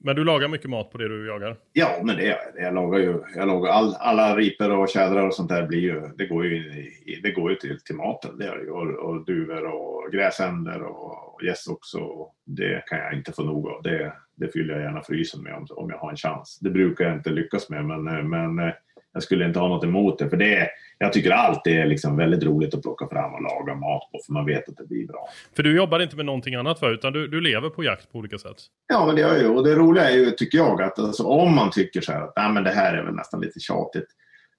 [0.06, 1.58] Men du lagar mycket mat på det du jagar?
[1.74, 2.66] Ja, men det gör jag.
[2.66, 6.02] Jag lagar ju jag lagar all, alla riper och tjädrar och sånt där blir ju,
[6.18, 8.38] det går ju, i, det går ju till, till maten.
[8.38, 8.70] Det gör ju.
[8.70, 12.00] Och, och duvor och gräsänder och, och gäss också.
[12.46, 13.82] Det kan jag inte få nog av.
[13.84, 16.60] Det, det fyller jag gärna frysen med om, om jag har en chans.
[16.62, 18.74] Det brukar jag inte lyckas med, men, men eh,
[19.14, 20.30] jag skulle inte ha något emot det.
[20.30, 24.12] För det, jag tycker allt är liksom väldigt roligt att plocka fram och laga mat
[24.12, 25.30] på, för man vet att det blir bra.
[25.56, 28.18] För du jobbar inte med någonting annat för, utan du, du lever på jakt på
[28.18, 28.58] olika sätt?
[28.88, 29.48] Ja, men det gör jag ju.
[29.48, 32.34] Och det roliga är ju, tycker jag, att alltså, om man tycker så här att
[32.36, 34.08] Nej, men det här är väl nästan lite tjatigt,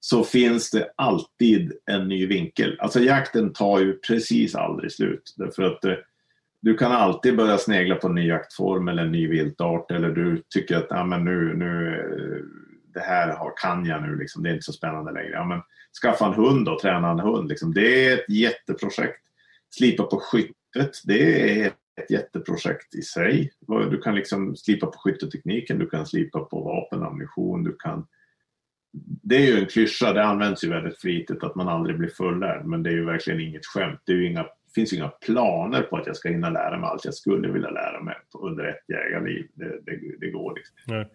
[0.00, 2.76] så finns det alltid en ny vinkel.
[2.80, 5.34] Alltså jakten tar ju precis aldrig slut.
[5.36, 5.94] Därför att eh,
[6.60, 10.42] du kan alltid börja snegla på en ny jaktform eller en ny viltart eller du
[10.54, 14.42] tycker att men nu, nu, eh, det här kan jag nu, liksom.
[14.42, 15.30] det är inte så spännande längre.
[15.30, 15.61] Ja, men
[16.02, 17.48] skaffa en hund och träna en hund.
[17.48, 17.74] Liksom.
[17.74, 19.20] Det är ett jätteprojekt.
[19.70, 23.52] Slipa på skyttet, det är ett jätteprojekt i sig.
[23.90, 28.07] Du kan liksom slipa på skyttetekniken, du kan slipa på vapen och ammunition, du kan
[29.22, 32.64] det är ju en klyscha, det används ju väldigt flitigt att man aldrig blir fullärd,
[32.64, 34.00] men det är ju verkligen inget skämt.
[34.04, 36.90] Det är ju inga, finns ju inga planer på att jag ska hinna lära mig
[36.90, 39.48] allt jag skulle vilja lära mig under ett jägarliv.
[39.54, 40.76] Det, det, det går liksom.
[40.87, 41.11] Nej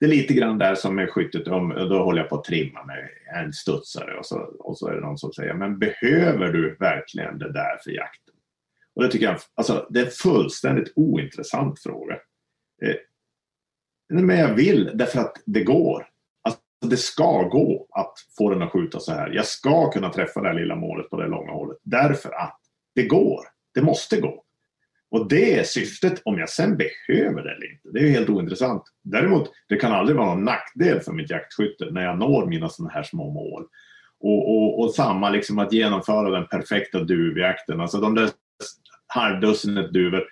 [0.00, 3.08] det är lite grann där som med skyttet, då håller jag på att trimma med
[3.34, 7.38] en studsare och så, och så är det någon som säger, men behöver du verkligen
[7.38, 8.34] det där för jakten?
[8.94, 12.14] Och det tycker jag, alltså det är en fullständigt ointressant fråga.
[12.82, 12.94] Eh,
[14.08, 16.06] men jag vill därför att det går.
[16.42, 19.30] Alltså, det ska gå att få den att skjuta så här.
[19.30, 21.78] Jag ska kunna träffa det här lilla målet på det långa hållet.
[21.82, 22.60] Därför att
[22.94, 23.40] det går.
[23.74, 24.44] Det måste gå.
[25.10, 26.22] Och det är syftet.
[26.24, 28.82] Om jag sen behöver det eller inte, det är ju helt ointressant.
[29.04, 32.92] Däremot, det kan aldrig vara någon nackdel för mitt jaktskytte när jag når mina sådana
[32.92, 33.66] här små mål.
[34.20, 37.80] Och, och, och samma liksom att genomföra den perfekta duvjakten.
[37.80, 38.30] Alltså de där
[39.06, 40.24] halvdussinet duvor,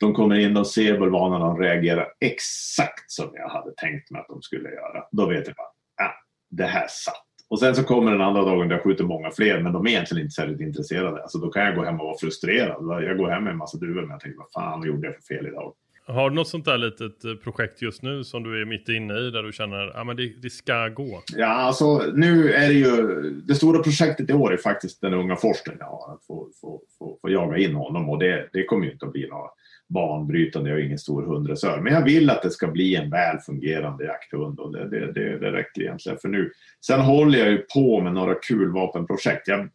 [0.00, 4.28] de kommer in, de ser bulvanerna och reagerar exakt som jag hade tänkt mig att
[4.28, 5.04] de skulle göra.
[5.12, 6.14] Då vet jag bara, ja,
[6.50, 7.27] det här satt.
[7.50, 9.90] Och sen så kommer den andra dagen där jag skjuter många fler men de är
[9.90, 11.22] egentligen inte särskilt intresserade.
[11.22, 13.04] Alltså då kan jag gå hem och vara frustrerad.
[13.04, 15.22] Jag går hem med en massa duvor men jag tänker vad fan gjorde jag för
[15.22, 15.74] fel idag?
[16.08, 19.14] Har du något sånt där litet eh, projekt just nu som du är mitt inne
[19.14, 21.22] i där du känner ah, att ja, det, det ska gå?
[21.36, 25.36] Ja, alltså nu är det ju det stora projektet i år är faktiskt den unga
[25.36, 26.14] forskaren jag har.
[26.14, 29.12] Att få, få, få, få jaga in honom och det, det kommer ju inte att
[29.12, 29.54] bli något
[29.88, 31.80] banbrytande, jag är ingen stor hundresör.
[31.80, 35.38] Men jag vill att det ska bli en väl fungerande jakthund och det, det, det,
[35.38, 36.52] det räcker egentligen för nu.
[36.86, 39.48] Sen håller jag ju på med några kulvapenprojekt.
[39.48, 39.68] Jag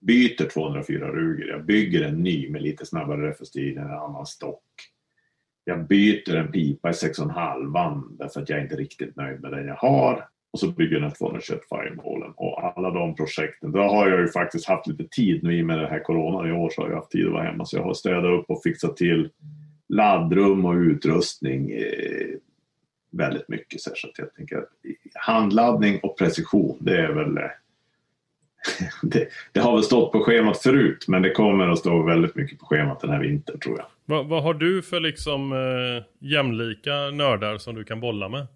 [0.00, 4.62] byter 204 Ruger, jag bygger en ny med lite snabbare refustil, en annan stock.
[5.68, 9.66] Jag byter en pipa i 6,5 därför att jag är inte riktigt nöjd med den
[9.66, 10.28] jag har.
[10.52, 12.32] Och så bygger den 221 Fireballen.
[12.36, 15.66] Och alla de projekten, då har jag ju faktiskt haft lite tid nu i och
[15.66, 17.64] med den här coronan i år så har jag haft tid att vara hemma.
[17.64, 19.30] Så jag har städat upp och fixat till
[19.88, 22.36] laddrum och utrustning eh,
[23.10, 23.80] väldigt mycket.
[23.80, 24.68] Så, att jag tänker att
[25.14, 27.44] handladdning och precision, det är väl eh,
[29.02, 32.58] det, det, har väl stått på schemat förut, men det kommer att stå väldigt mycket
[32.58, 33.86] på schemat den här vintern tror jag.
[34.16, 38.46] Va, vad har du för liksom eh, jämlika nördar som du kan bolla med?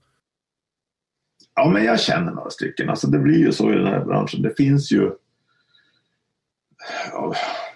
[1.55, 2.91] Ja, men jag känner några stycken.
[2.91, 4.43] Alltså det blir ju så i den här branschen.
[4.43, 5.11] Det finns ju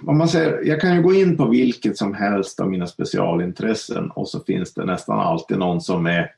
[0.00, 4.10] om man säger, jag kan ju gå in på vilket som helst av mina specialintressen
[4.10, 6.34] och så finns det nästan alltid någon som är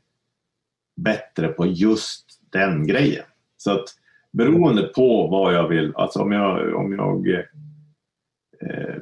[0.96, 3.24] bättre på just den grejen.
[3.56, 3.84] Så att
[4.32, 7.28] beroende på vad jag vill, alltså om jag, om jag
[8.60, 8.96] eh,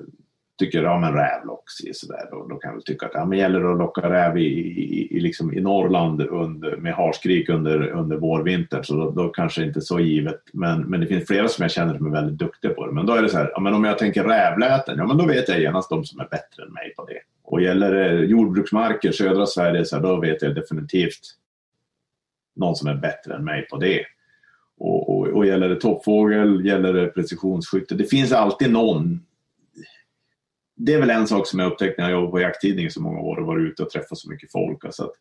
[0.59, 3.39] tycker ja, men rävlock, i sådär, då, då kan jag väl tycka att ja, men
[3.39, 7.89] gäller det att locka räv i, i, i, liksom i Norrland under, med harskrik under,
[7.89, 10.41] under vårvintern så då, då kanske inte så givet.
[10.53, 12.93] Men, men det finns flera som jag känner som är väldigt duktiga på det.
[12.93, 15.27] Men då är det så här, ja, men om jag tänker rävläten, ja men då
[15.27, 17.19] vet jag genast de som är bättre än mig på det.
[17.45, 21.21] Och gäller det jordbruksmarker, södra Sverige, så här, då vet jag definitivt
[22.57, 24.05] någon som är bättre än mig på det.
[24.79, 29.21] Och, och, och gäller det toppfågel, gäller det precisionsskytte, det finns alltid någon
[30.77, 33.21] det är väl en sak som jag upptäckt när jag jobbat på jakttidning så många
[33.21, 34.85] år och varit ute och träffat så mycket folk.
[34.85, 35.13] Alltså att,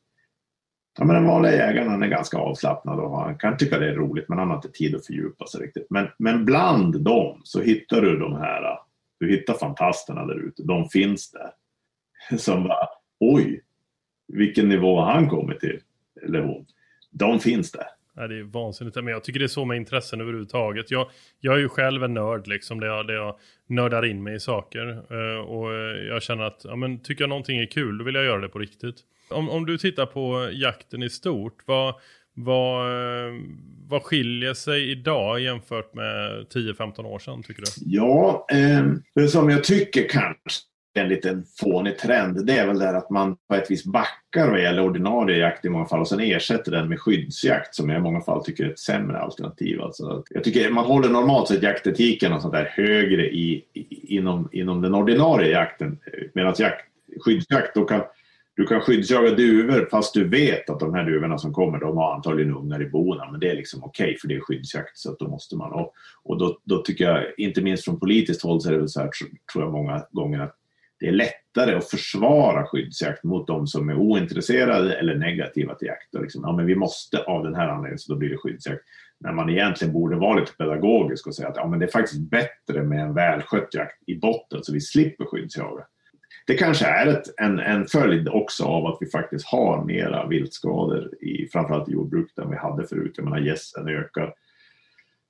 [0.98, 3.96] ja, men den vanliga jägaren han är ganska avslappnad och han kan tycka det är
[3.96, 5.88] roligt men han har inte tid att fördjupa sig riktigt.
[5.90, 8.80] Men, men bland dem så hittar du de här,
[9.20, 10.64] du hittar fantasterna där ute.
[10.64, 11.52] De finns där.
[12.38, 12.88] Som bara,
[13.20, 13.62] oj,
[14.28, 15.80] vilken nivå har han kommit till?
[16.22, 16.66] Eller hon.
[17.12, 17.88] De finns där.
[18.18, 18.96] Nej, det är vansinnigt.
[18.96, 20.92] Men jag tycker det är så med intressen överhuvudtaget.
[20.92, 22.80] Jag, jag är ju själv en nörd liksom.
[22.80, 23.36] Där jag, där jag
[23.68, 24.88] nördar in mig i saker.
[25.12, 28.16] Uh, och eh, jag känner att, ja men tycker jag någonting är kul, då vill
[28.16, 28.96] jag göra det på riktigt.
[29.30, 31.96] Om, om du tittar på jakten i stort, vad,
[32.34, 33.34] vad, eh,
[33.88, 37.68] vad skiljer sig idag jämfört med 10-15 år sedan tycker du?
[37.86, 40.62] Ja, eh, det som jag tycker kanske
[40.98, 44.62] en liten fånig trend, det är väl där att man på ett vis backar vad
[44.62, 48.02] gäller ordinarie jakt i många fall och sen ersätter den med skyddsjakt som jag i
[48.02, 49.82] många fall tycker är ett sämre alternativ.
[49.82, 54.50] Alltså, jag tycker man håller normalt sett jaktetiken och sånt där högre i, i, inom,
[54.52, 55.98] inom den ordinarie jakten
[56.34, 56.86] medan jakt,
[57.26, 58.02] skyddsjakt, då kan
[58.56, 62.14] du kan skyddsjaga duvor fast du vet att de här duvorna som kommer de har
[62.14, 65.12] antagligen ungar i bona men det är liksom okej okay, för det är skyddsjakt så
[65.12, 68.62] att då måste man och, och då, då tycker jag inte minst från politiskt håll
[68.62, 69.10] så är det väl så här
[69.54, 70.56] tror jag många gånger att
[71.06, 76.16] det är lättare att försvara skyddsjakt mot de som är ointresserade eller negativa till jakt.
[76.16, 78.82] Och liksom, ja, men vi måste av den här anledningen så då blir det skyddsjakt.
[79.20, 82.30] När man egentligen borde vara lite pedagogisk och säga att ja, men det är faktiskt
[82.30, 85.86] bättre med en välskött jakt i botten så vi slipper skyddsjaga.
[86.48, 91.24] Det kanske är ett, en, en följd också av att vi faktiskt har mera viltskador
[91.24, 93.14] i framförallt i jordbruket än vi hade förut.
[93.16, 94.34] Jag menar gässen ökar.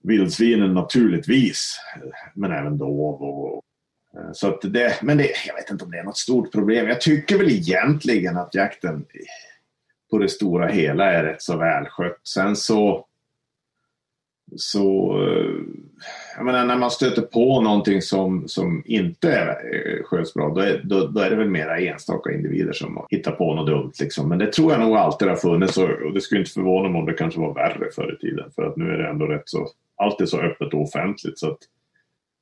[0.04, 1.80] Vildsvinen naturligtvis,
[2.36, 3.66] men även dov och
[4.15, 6.88] Eh, så att det, men det, jag vet inte om det är något stort problem.
[6.88, 9.06] Jag tycker väl egentligen att jakten
[10.12, 12.19] på det stora hela är rätt så välskött.
[12.23, 13.06] Sen så,
[14.56, 15.62] så eh,
[16.38, 19.39] jag menar, när man stöter på någonting som, som inte
[19.73, 23.32] eh, sköts bra, då är, då, då är det väl mera enstaka individer som hittar
[23.32, 23.93] på något dumt.
[23.99, 24.30] Liksom.
[24.30, 27.06] Men det tror jag nog alltid har funnits och, det skulle inte förvåna mig om
[27.06, 28.51] det kanske var värre förr i tiden.
[28.56, 31.39] För att nu är det ändå rätt så, allt är så öppet och offentligt.
[31.39, 31.60] Så att,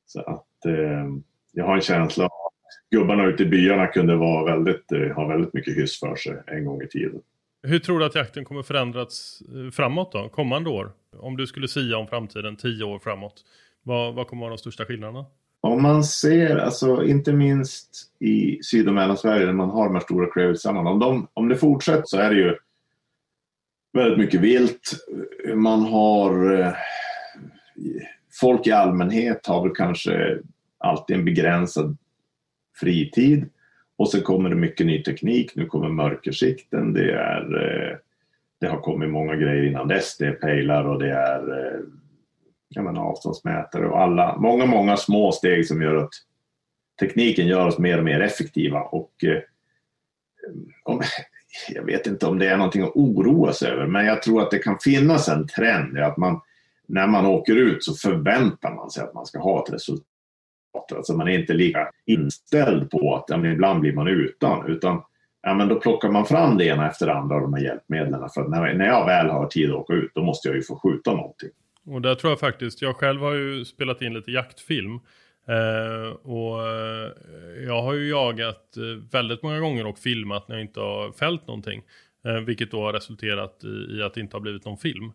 [0.05, 1.05] så att eh,
[1.53, 5.27] jag har en känsla av att gubbarna ute i byarna kunde vara väldigt, eh, ha
[5.27, 7.21] väldigt mycket hyss för sig en gång i tiden.
[7.63, 10.91] Hur tror du att jakten kommer förändras eh, framåt då, kommande år?
[11.17, 13.33] Om du skulle sia om framtiden tio år framåt,
[13.83, 15.25] vad, vad kommer vara de största skillnaderna?
[15.61, 17.89] Om man ser, alltså inte minst
[18.19, 21.55] i Syd och Mellansverige där man har de här stora klövviltstammarna, om, de, om det
[21.55, 22.55] fortsätter så är det ju
[23.93, 24.91] väldigt mycket vilt.
[25.55, 26.73] Man har eh,
[28.39, 30.39] folk i allmänhet har väl kanske
[30.83, 31.97] alltid en begränsad
[32.79, 33.49] fritid.
[33.95, 35.55] Och så kommer det mycket ny teknik.
[35.55, 36.93] Nu kommer mörkersikten.
[36.93, 37.97] Det, är, eh,
[38.59, 40.17] det har kommit många grejer innan dess.
[40.17, 41.79] Det är pejlar och det är eh,
[42.75, 46.13] jag menar, avståndsmätare och alla, många, många små steg som gör att
[46.99, 48.81] tekniken gör oss mer och mer effektiva.
[48.81, 49.39] Och, eh,
[50.83, 51.01] om,
[51.69, 54.51] jag vet inte om det är någonting att oroa sig över, men jag tror att
[54.51, 56.41] det kan finnas en trend i att man
[56.87, 60.12] när man åker ut så förväntar man sig att man ska ha ett resultat
[60.95, 64.67] Alltså man är inte lika inställd på att ja, men ibland blir man utan.
[64.67, 65.01] Utan
[65.41, 68.29] ja, men då plockar man fram det ena efter det andra av de här hjälpmedlen.
[68.33, 70.79] För när, när jag väl har tid att åka ut då måste jag ju få
[70.79, 71.49] skjuta någonting.
[71.85, 74.99] Och där tror jag faktiskt, jag själv har ju spelat in lite jaktfilm.
[75.47, 77.11] Eh, och eh,
[77.65, 81.47] jag har ju jagat eh, väldigt många gånger och filmat när jag inte har fällt
[81.47, 81.81] någonting.
[82.25, 85.05] Eh, vilket då har resulterat i, i, att det inte har blivit någon film.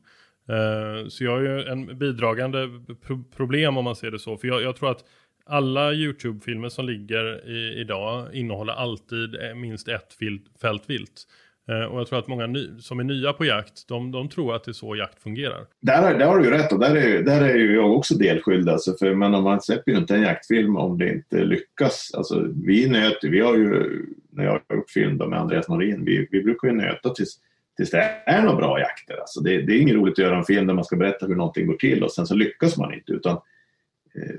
[0.48, 2.68] Eh, så jag är ju en bidragande
[3.06, 4.36] pro problem om man ser det så.
[4.36, 5.04] För jag, jag tror att
[5.48, 10.14] alla YouTube-filmer som ligger i, idag innehåller alltid eh, minst ett
[10.61, 11.26] fält vilt.
[11.68, 14.54] Eh, och jag tror att många ny, som är nya på jakt, de, de tror
[14.54, 15.66] att det är så jakt fungerar.
[15.80, 18.72] Där, där har du ju rätt och där är, där är ju jag också delskyldig.
[18.72, 22.11] Alltså för, men om man släpper ju inte en jaktfilm om det inte lyckas.
[22.14, 26.28] Alltså, vi nöter, vi har ju, när jag har gjort film med Andreas Norin, vi,
[26.30, 27.38] vi brukar ju nöta tills,
[27.76, 29.16] tills det är några bra jakter.
[29.16, 31.37] Alltså det, det är inget roligt att göra en film där man ska berätta hur
[31.37, 33.12] någonting går till och sen så lyckas man inte.
[33.12, 33.32] Utan,
[34.14, 34.37] eh,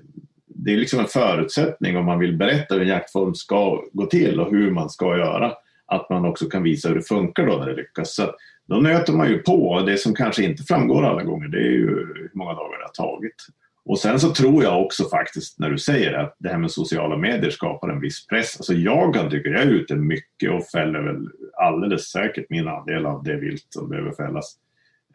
[0.66, 4.40] det är liksom en förutsättning om man vill berätta hur en jaktform ska gå till
[4.40, 5.54] och hur man ska göra
[5.86, 8.16] att man också kan visa hur det funkar då när det lyckas.
[8.16, 8.36] Så
[8.68, 9.84] då nöter man ju på.
[9.86, 13.12] Det som kanske inte framgår alla gånger det är ju hur många dagar det har
[13.12, 13.36] tagit.
[13.86, 17.18] Och sen så tror jag också faktiskt när du säger att det här med sociala
[17.18, 18.58] medier skapar en viss press.
[18.58, 23.06] Alltså jag kan tycka jag är ute mycket och fäller väl alldeles säkert min andel
[23.06, 24.56] av det vilt som behöver fällas.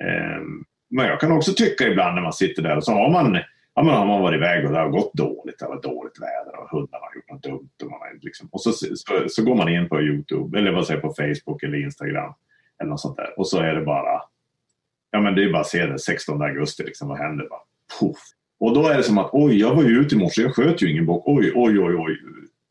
[0.05, 3.39] Ehm, men jag kan också tycka ibland när man sitter där och så har man
[3.75, 6.21] ja, men har man varit iväg och det har gått dåligt, det har varit dåligt
[6.21, 7.71] väder och hundarna har gjort något dumt.
[7.83, 10.87] Och, man är liksom, och så, så, så, går man in på Youtube, eller vad
[10.87, 12.33] säger på Facebook eller Instagram
[12.81, 13.39] eller något sånt där.
[13.39, 14.23] Och så är det bara,
[15.11, 17.49] ja men det är bara att se det 16 augusti, liksom, vad händer?
[17.49, 17.61] Bara,
[18.01, 18.19] puff.
[18.61, 20.83] Och då är det som att oj, jag var ju ute i morse, jag sköt
[20.83, 22.19] ju ingen bock, oj, oj, oj, oj.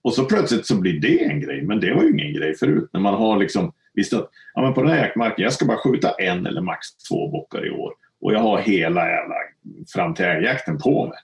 [0.01, 2.89] Och så plötsligt så blir det en grej, men det var ju ingen grej förut.
[2.93, 5.77] När man har liksom visst att ja, men på den här jaktmarken, jag ska bara
[5.77, 7.93] skjuta en eller max två bockar i år.
[8.21, 9.35] Och jag har hela jävla
[9.89, 11.17] fram till älgjakten på mig.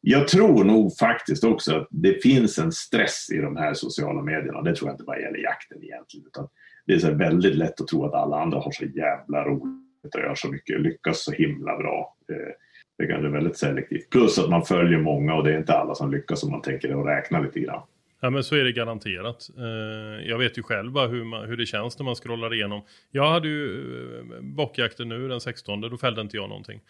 [0.00, 4.62] Jag tror nog faktiskt också att det finns en stress i de här sociala medierna.
[4.62, 6.26] Det tror jag inte bara gäller jakten egentligen.
[6.26, 6.48] Utan
[6.86, 10.20] det är så väldigt lätt att tro att alla andra har så jävla roligt och
[10.20, 12.16] gör så mycket, lyckas så himla bra.
[12.32, 12.52] Eh,
[12.98, 14.10] det kan vara väldigt selektivt.
[14.10, 16.94] Plus att man följer många och det är inte alla som lyckas om man tänker
[16.94, 17.82] och räkna lite grann.
[18.20, 19.48] Ja men så är det garanterat.
[19.58, 22.82] Eh, jag vet ju själv bara hur, man, hur det känns när man scrollar igenom.
[23.10, 26.80] Jag hade ju eh, bockjakten nu den 16, då fällde inte jag någonting.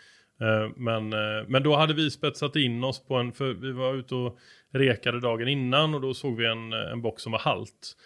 [0.43, 3.95] Eh, men, eh, men då hade vi spetsat in oss på en, för vi var
[3.95, 4.39] ute och
[4.73, 7.97] rekade dagen innan och då såg vi en, eh, en bock som var halt.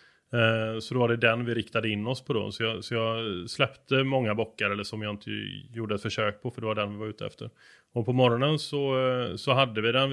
[0.80, 2.52] Så då var det den vi riktade in oss på då.
[2.52, 5.30] Så jag, så jag släppte många bockar eller som jag inte
[5.74, 7.50] gjorde ett försök på för det var den vi var ute efter.
[7.94, 8.94] Och på morgonen så,
[9.36, 10.10] så hade vi den,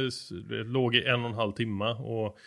[0.49, 2.37] vi låg i en och en halv timme och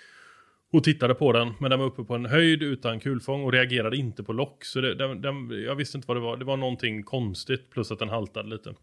[0.73, 1.53] och tittade på den.
[1.61, 4.65] Men den var uppe på en höjd utan kulfång och reagerade inte på lock.
[4.65, 6.37] Så det, den, den, jag visste inte vad det var.
[6.37, 8.75] Det var någonting konstigt plus att den haltade lite.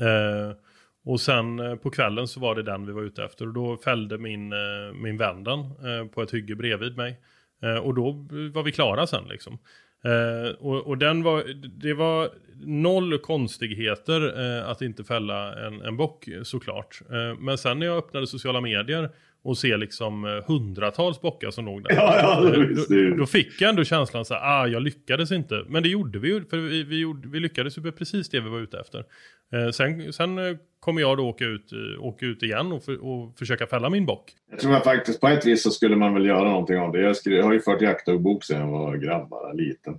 [0.00, 0.56] Eh,
[1.04, 3.46] och sen eh, på kvällen så var det den vi var ute efter.
[3.46, 7.20] Och då fällde min, eh, min vän den eh, på ett hygge bredvid mig.
[7.62, 8.12] Eh, och då
[8.54, 9.58] var vi klara sen liksom.
[10.04, 11.44] Eh, och, och, den var,
[11.80, 12.30] det var
[12.64, 17.00] noll konstigheter eh, att inte fälla en, en bock såklart.
[17.10, 19.10] Eh, men sen när jag öppnade sociala medier
[19.44, 21.94] och se liksom eh, hundratals bockar som låg där.
[21.94, 25.64] Ja, ja, då, då, fick jag ändå känslan så här, ah, jag lyckades inte.
[25.68, 28.40] Men det gjorde vi ju, för vi, vi, gjorde, vi lyckades ju med precis det
[28.40, 29.04] vi var ute efter.
[29.52, 33.04] Eh, sen, sen eh, kommer jag då åka ut, eh, åka ut igen och, för,
[33.04, 34.32] och försöka fälla min bock.
[34.50, 37.00] Jag tror att faktiskt på ett vis så skulle man väl göra någonting av det.
[37.00, 39.98] Jag, skrev, jag har ju fört jaktdagbok sedan jag var grabb, bara liten.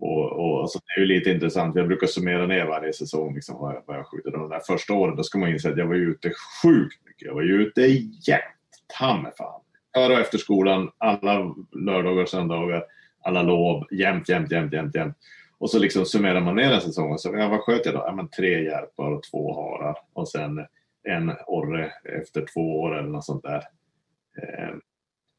[0.00, 1.76] Och, och alltså, det är ju lite intressant.
[1.76, 4.30] Jag brukar summera ner varje säsong liksom, vad, jag, vad jag skjuter.
[4.30, 7.26] De där första åren då ska man inse att jag var ute sjukt mycket.
[7.26, 7.80] Jag var ute
[8.28, 8.59] jämt
[8.98, 9.60] ta mig fan.
[9.94, 12.84] Före och efter skolan, alla lördagar, och söndagar,
[13.22, 15.16] alla lov, jämt, jämt, jämt, jämt, jämt.
[15.58, 17.18] Och så liksom summerar man ner den säsongen.
[17.18, 18.02] så, ja, vad sköt jag då?
[18.06, 20.66] Ja, men tre järpar och två harar och sen
[21.08, 23.62] en orre efter två år eller något sånt där.
[24.42, 24.74] Eh,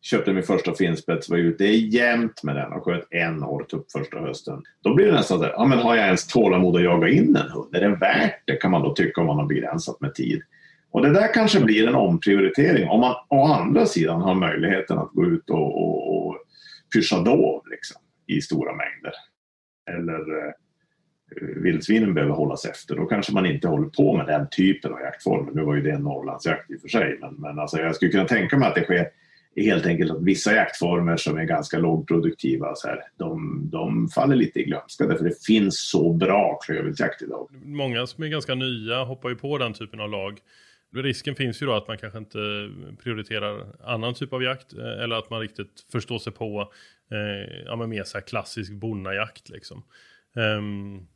[0.02, 4.64] köpte min första finspets, var ute jämt med den och sköt en orrtupp första hösten.
[4.82, 7.36] Då blir det nästan så här, ja men har jag ens tålamod att jaga in
[7.36, 7.76] en hund?
[7.76, 10.42] Är det värt det kan man då tycka om man har begränsat med tid.
[10.92, 15.12] Och det där kanske blir en omprioritering om man å andra sidan har möjligheten att
[15.12, 16.38] gå ut och, och, och
[16.96, 19.14] pyscha dov liksom, i stora mängder.
[19.92, 20.54] Eller eh,
[21.64, 22.96] vildsvinen behöver hållas efter.
[22.96, 25.52] Då kanske man inte håller på med den typen av jaktformer.
[25.52, 27.18] Nu var ju det en Norrlandsjakt i och för sig.
[27.22, 29.08] Men, men alltså jag skulle kunna tänka mig att det sker
[29.56, 34.60] helt enkelt att vissa jaktformer som är ganska lågproduktiva så här, de, de faller lite
[34.60, 37.50] i glömska därför det finns så bra klövviltsjakt idag.
[37.64, 40.40] Många som är ganska nya hoppar ju på den typen av lag
[40.94, 42.70] risken finns ju då att man kanske inte
[43.04, 46.74] prioriterar annan typ av jakt eh, eller att man riktigt förstår sig på
[47.12, 49.84] eh, ja, men mer så här klassisk bonnajakt liksom.
[50.36, 51.08] Um,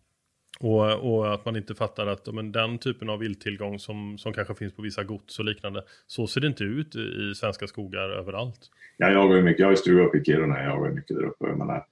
[0.60, 4.56] och, och, att man inte fattar att men, den typen av vilttillgång som, som kanske
[4.56, 8.10] finns på vissa gods och liknande, så ser det inte ut i, i svenska skogar
[8.10, 8.60] överallt.
[8.98, 11.18] Ja, jag jagar ju mycket, jag har ju stuga uppe i Kiruna, jag har mycket
[11.18, 11.46] där uppe.
[11.46, 11.86] Jag menar,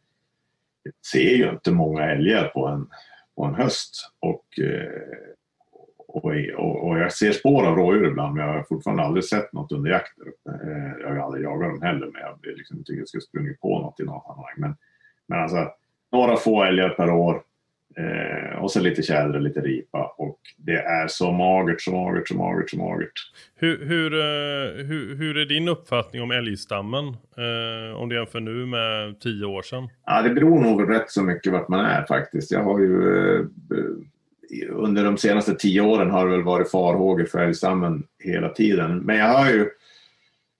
[0.83, 2.87] jag ser ju inte många älgar på en,
[3.35, 5.33] på en höst och eh,
[6.13, 9.53] och, och, och, jag ser spår av rådjur ibland men jag har fortfarande aldrig sett
[9.53, 10.11] något under jakt
[10.49, 13.79] eh, Jag har aldrig jagat dem heller men jag liksom, tycker jag skulle sprungit på
[13.79, 14.53] något i något sammanhang.
[14.57, 14.75] Men,
[15.27, 15.71] men alltså
[16.11, 17.41] några få älgar per år.
[17.97, 20.15] Eh, och så lite tjäder och lite ripa.
[20.17, 23.13] Och det är så magert, så magert, så magert, så magert.
[23.55, 27.17] Hur, hur, eh, hur, hur är din uppfattning om älgstammen?
[27.95, 29.89] Om du jämför nu med tio år sedan?
[30.05, 32.51] Ja, det beror nog rätt så mycket vart man är faktiskt.
[32.51, 33.47] Jag har ju
[34.69, 38.97] under de senaste tio åren har det väl varit farhågor för älgstammen hela tiden.
[38.97, 39.69] Men jag har ju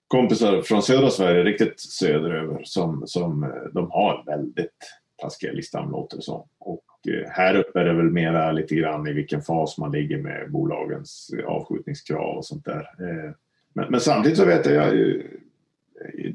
[0.08, 4.78] kompisar från södra Sverige, riktigt söderöver, som, som eh, de har väldigt
[5.22, 6.48] taskiga älgstam låter det som.
[6.58, 10.18] Och eh, här uppe är det väl mera lite grann i vilken fas man ligger
[10.18, 12.88] med bolagens avskjutningskrav och sånt där.
[12.98, 13.32] Eh,
[13.72, 14.94] men, men samtidigt så vet jag,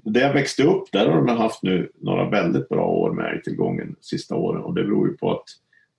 [0.04, 3.96] där jag växte upp, där har de haft nu några väldigt bra år med älgtillgången
[4.02, 5.46] sista åren och det beror ju på att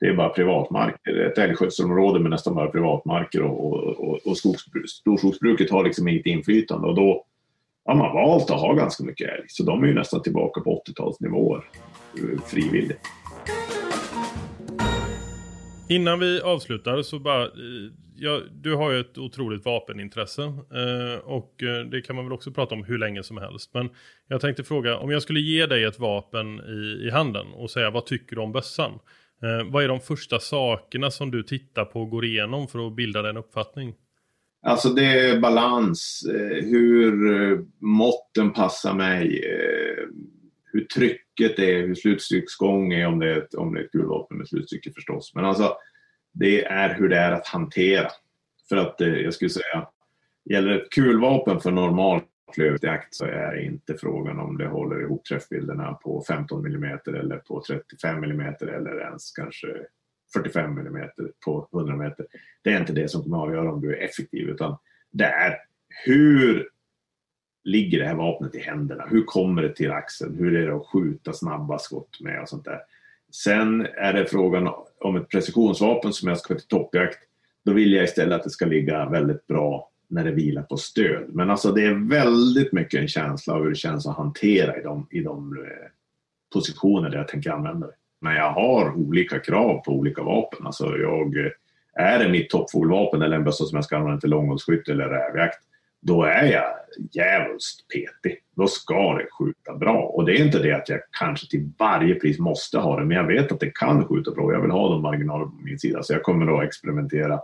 [0.00, 1.16] det är bara privatmarker.
[1.16, 4.36] Ett älgskötselområde med nästan bara privatmarker och, och, och, och
[4.88, 7.24] storskogsbruket har liksom inget inflytande och då
[7.84, 9.44] har man valt att ha ganska mycket älg.
[9.48, 11.62] Så de är ju nästan tillbaka på 80-talsnivåer
[12.18, 13.00] eh, frivilligt.
[15.88, 17.50] Innan vi avslutar så bara, eh,
[18.16, 22.50] ja, du har ju ett otroligt vapenintresse eh, och eh, det kan man väl också
[22.50, 23.70] prata om hur länge som helst.
[23.74, 23.88] Men
[24.28, 27.90] jag tänkte fråga, om jag skulle ge dig ett vapen i, i handen och säga
[27.90, 28.92] vad tycker du om bössan?
[29.42, 32.96] Eh, vad är de första sakerna som du tittar på och går igenom för att
[32.96, 33.94] bilda den uppfattning?
[34.62, 40.04] Alltså det är balans, eh, hur eh, måtten passar mig, eh,
[40.72, 44.38] hur trycket är, hur slutstycksgång är om det är ett, om det är ett kulvapen
[44.38, 45.32] med slutstycke förstås.
[45.34, 45.76] Men alltså
[46.32, 48.08] det är hur det är att hantera.
[48.68, 49.86] För att eh, jag skulle säga,
[50.50, 52.20] gäller ett kulvapen för normal
[52.54, 57.62] klövjakt så är inte frågan om det håller ihop träffbilderna på 15 mm eller på
[57.66, 59.66] 35 mm eller ens kanske
[60.32, 61.08] 45 mm
[61.44, 62.26] på 100 meter.
[62.62, 64.78] Det är inte det som kommer att avgöra om du är effektiv utan
[65.12, 65.56] det är
[66.04, 66.68] hur
[67.64, 69.06] ligger det här vapnet i händerna?
[69.10, 70.36] Hur kommer det till axeln?
[70.38, 72.80] Hur är det att skjuta snabba skott med och sånt där.
[73.32, 74.68] Sen är det frågan
[75.00, 77.18] om ett precisionsvapen som jag ska till toppjakt.
[77.64, 81.24] Då vill jag istället att det ska ligga väldigt bra när det vilar på stöd.
[81.28, 84.82] Men alltså det är väldigt mycket en känsla av hur det känns att hantera i
[84.82, 85.88] de, i de eh,
[86.52, 87.94] positioner där jag tänker använda det.
[88.20, 90.66] Men jag har olika krav på olika vapen.
[90.66, 91.52] Alltså jag, eh,
[91.94, 95.58] är det mitt toppfågelvapen eller en bössa som jag ska använda till långhållsskytte eller rävjakt,
[96.02, 96.64] då är jag
[97.12, 98.38] djävulskt petig.
[98.56, 100.02] Då ska det skjuta bra.
[100.02, 103.16] Och det är inte det att jag kanske till varje pris måste ha det, men
[103.16, 104.52] jag vet att det kan skjuta bra.
[104.52, 107.40] Jag vill ha de marginaler på min sida, så jag kommer då experimentera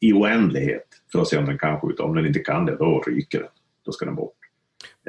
[0.00, 2.02] i oändlighet för att se om den kan skjuta.
[2.02, 3.48] Om den inte kan det, då ryker den.
[3.84, 4.36] Då ska den bort.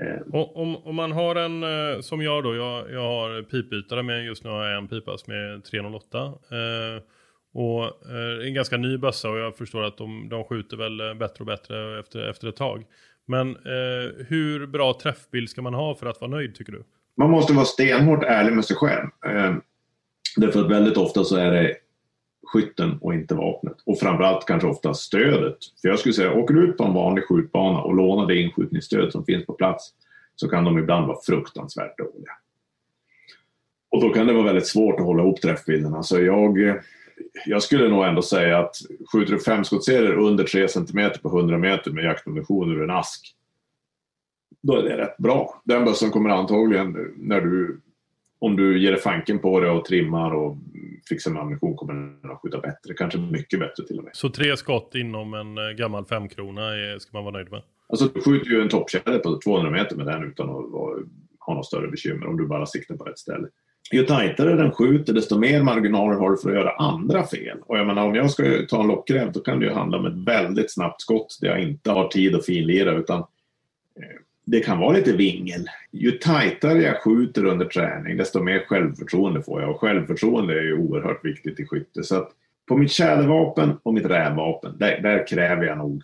[0.02, 0.36] Eh.
[0.56, 4.44] Om, om man har en, eh, som jag då, jag, jag har pipbytare med, just
[4.44, 6.18] nu har jag en pipas med 308.
[6.18, 7.04] Eh,
[7.54, 11.40] och eh, en ganska ny bössa och jag förstår att de, de skjuter väl bättre
[11.40, 12.86] och bättre efter, efter ett tag.
[13.28, 16.84] Men eh, hur bra träffbild ska man ha för att vara nöjd tycker du?
[17.18, 19.08] Man måste vara stenhårt ärlig med sig själv.
[19.26, 19.54] Eh,
[20.38, 21.76] därför att väldigt ofta så är det
[22.44, 23.78] skytten och inte vapnet.
[23.86, 25.58] Och framförallt kanske ofta stödet.
[25.82, 29.12] För jag skulle säga, åker du ut på en vanlig skjutbana och lånar det inskjutningsstöd
[29.12, 29.94] som finns på plats
[30.36, 32.32] så kan de ibland vara fruktansvärt dåliga.
[33.92, 36.04] Och då kan det vara väldigt svårt att hålla ihop träffbilderna.
[36.04, 36.58] Så jag,
[37.46, 38.76] jag skulle nog ändå säga att
[39.12, 43.36] skjuter du fem skottserier under 3 cm på 100 meter med jaktammunition ur en ask,
[44.62, 45.62] då är det rätt bra.
[45.64, 47.82] Den bössan kommer antagligen, när du,
[48.40, 50.58] om du ger dig fanken på det och trimmar och
[51.10, 52.94] fixar med ammunition kommer den att skjuta bättre.
[52.94, 54.16] Kanske mycket bättre till och med.
[54.16, 56.62] Så tre skott inom en eh, gammal femkrona
[57.00, 57.62] ska man vara nöjd med?
[57.90, 60.66] Alltså du skjuter ju en topptjäder på 200 meter med den utan att
[61.40, 63.48] ha något större bekymmer om du bara siktar på rätt ställe.
[63.92, 67.58] Ju tajtare den skjuter desto mer marginaler har du för att göra andra fel.
[67.66, 70.06] Och jag menar om jag ska ta en lockräv då kan det ju handla om
[70.06, 74.80] ett väldigt snabbt skott där jag inte har tid att finlira utan eh, det kan
[74.80, 75.70] vara lite vingel.
[75.92, 80.78] Ju tajtare jag skjuter under träning desto mer självförtroende får jag och självförtroende är ju
[80.78, 82.04] oerhört viktigt i skytte.
[82.04, 82.32] Så att
[82.68, 86.04] på mitt tjädervapen och mitt rävvapen, där, där, kräver jag nog...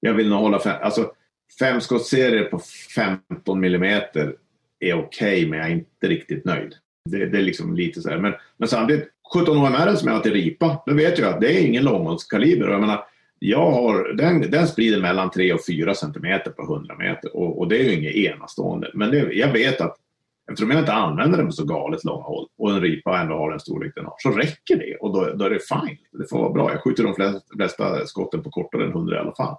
[0.00, 0.60] Jag vill nog hålla...
[0.60, 1.12] Fem, alltså,
[1.58, 2.60] femskottsserier på
[2.94, 4.36] 15 millimeter
[4.80, 6.74] är okej, okay, men jag är inte riktigt nöjd.
[7.10, 8.18] Det, det är liksom lite så här.
[8.18, 11.58] Men, men samtidigt, 17 OMR som jag har till ripa, då vet jag att det
[11.58, 12.68] är ingen långhållskaliber.
[12.68, 13.04] Jag menar,
[13.42, 17.68] jag har, den, den sprider mellan 3 och 4 centimeter på 100 meter och, och
[17.68, 18.90] det är ju inget enastående.
[18.94, 19.96] Men det, jag vet att
[20.50, 23.50] eftersom jag inte använder den på så galet långa håll och en ripa ändå har
[23.50, 25.98] den storlek den har så räcker det och då, då är det fine.
[26.12, 26.72] Det får vara bra.
[26.72, 29.56] Jag skjuter de flesta, flesta skotten på kortare än 100 i alla fall.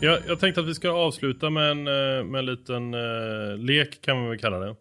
[0.00, 4.00] Jag, jag tänkte att vi ska avsluta med en, eh, med en liten eh, lek
[4.00, 4.76] kan man väl kalla det.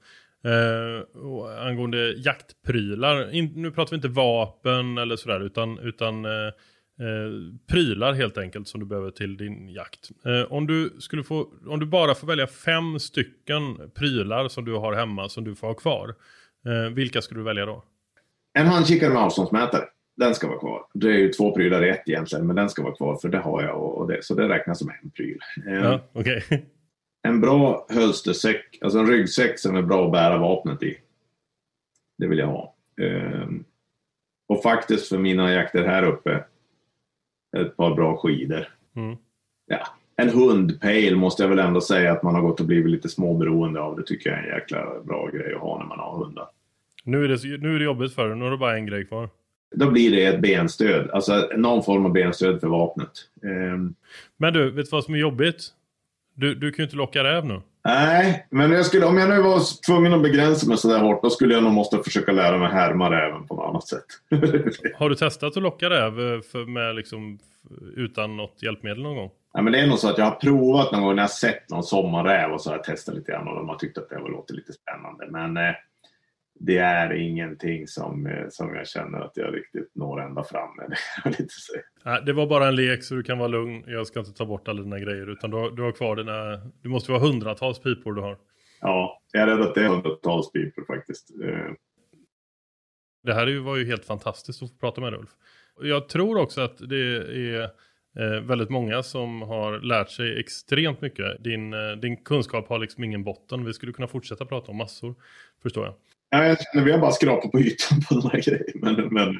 [0.46, 3.34] Uh, angående jaktprylar.
[3.34, 8.68] In, nu pratar vi inte vapen eller sådär utan, utan uh, uh, prylar helt enkelt
[8.68, 10.10] som du behöver till din jakt.
[10.50, 14.94] om, du skulle få, om du bara får välja fem stycken prylar som du har
[14.94, 16.16] hemma som du får ha kvar.
[16.66, 17.84] Eh, vilka skulle du välja då?
[18.54, 19.84] En handkikare med avståndsmätare.
[20.18, 20.86] Den ska vara kvar.
[20.94, 23.38] Det är ju två prylar i ett egentligen, men den ska vara kvar för det
[23.38, 25.40] har jag och det, så det räknas som en pryl.
[25.68, 26.44] Eh, Ja, okej.
[27.24, 30.98] En bra hölstersäck, alltså en ryggsäck som är bra att bära vapnet i.
[32.18, 32.76] Det vill jag ha.
[33.02, 33.64] Ehm,
[34.48, 36.44] och faktiskt för mina jakter här uppe,
[37.58, 38.68] ett par bra skidor.
[38.96, 39.18] Mm.
[39.66, 43.10] Ja, en hundpejl måste jag väl ändå säga att man har gått och blivit lite
[43.10, 43.96] småberoende av.
[43.96, 46.48] Det tycker jag är en jäkla bra grej att ha när man har hundar.
[47.04, 48.38] Nu, är det, nu är det jobbigt för dig.
[48.38, 49.30] Nu har du bara en grej kvar.
[49.76, 53.12] Då blir det ett benstöd, alltså någon form av benstöd för vapnet.
[53.44, 53.96] Ehm,
[54.38, 55.74] Men du, vet du vad som är jobbigt?
[56.42, 57.62] Du, du kan ju inte locka räv nu.
[57.86, 61.30] Nej, men jag skulle, om jag nu var tvungen att begränsa mig sådär hårt, då
[61.30, 64.06] skulle jag nog måste försöka lära mig härma räven på något annat sätt.
[64.96, 67.40] Har du testat att locka räv eh, för, med liksom,
[67.96, 69.30] utan något hjälpmedel någon gång?
[69.54, 71.70] ja, men det är nog så att jag har provat någon gång när jag sett
[71.70, 74.16] någon sommarräv och så har jag testat lite grann och de har tyckt att det
[74.16, 75.28] har låtit lite spännande.
[75.30, 75.76] Men eh,
[76.64, 80.98] det är ingenting som, eh, som jag känner att jag riktigt når ända fram med.
[82.04, 83.84] Det det var bara en lek så du kan vara lugn.
[83.88, 86.56] Jag ska inte ta bort alla dina grejer utan du har, du har kvar dina...
[86.84, 88.38] Det måste vara hundratals pipor du har.
[88.82, 91.30] Ja, jag är rädd att det är hundratals pipor faktiskt.
[91.44, 91.72] Eh,
[93.24, 95.30] Det här var ju helt fantastiskt att få prata med Ulf.
[95.82, 97.64] Jag tror också att det är
[98.20, 101.44] eh, väldigt många som har lärt sig extremt mycket.
[101.44, 103.66] Din, din kunskap har liksom ingen botten.
[103.66, 105.16] Vi skulle kunna fortsätta prata om massor,
[105.62, 105.94] förstår jag.
[106.32, 108.66] Ja, jag känner, vi har bara skrapat på ytan på den här grejen.
[108.76, 109.38] Men, men,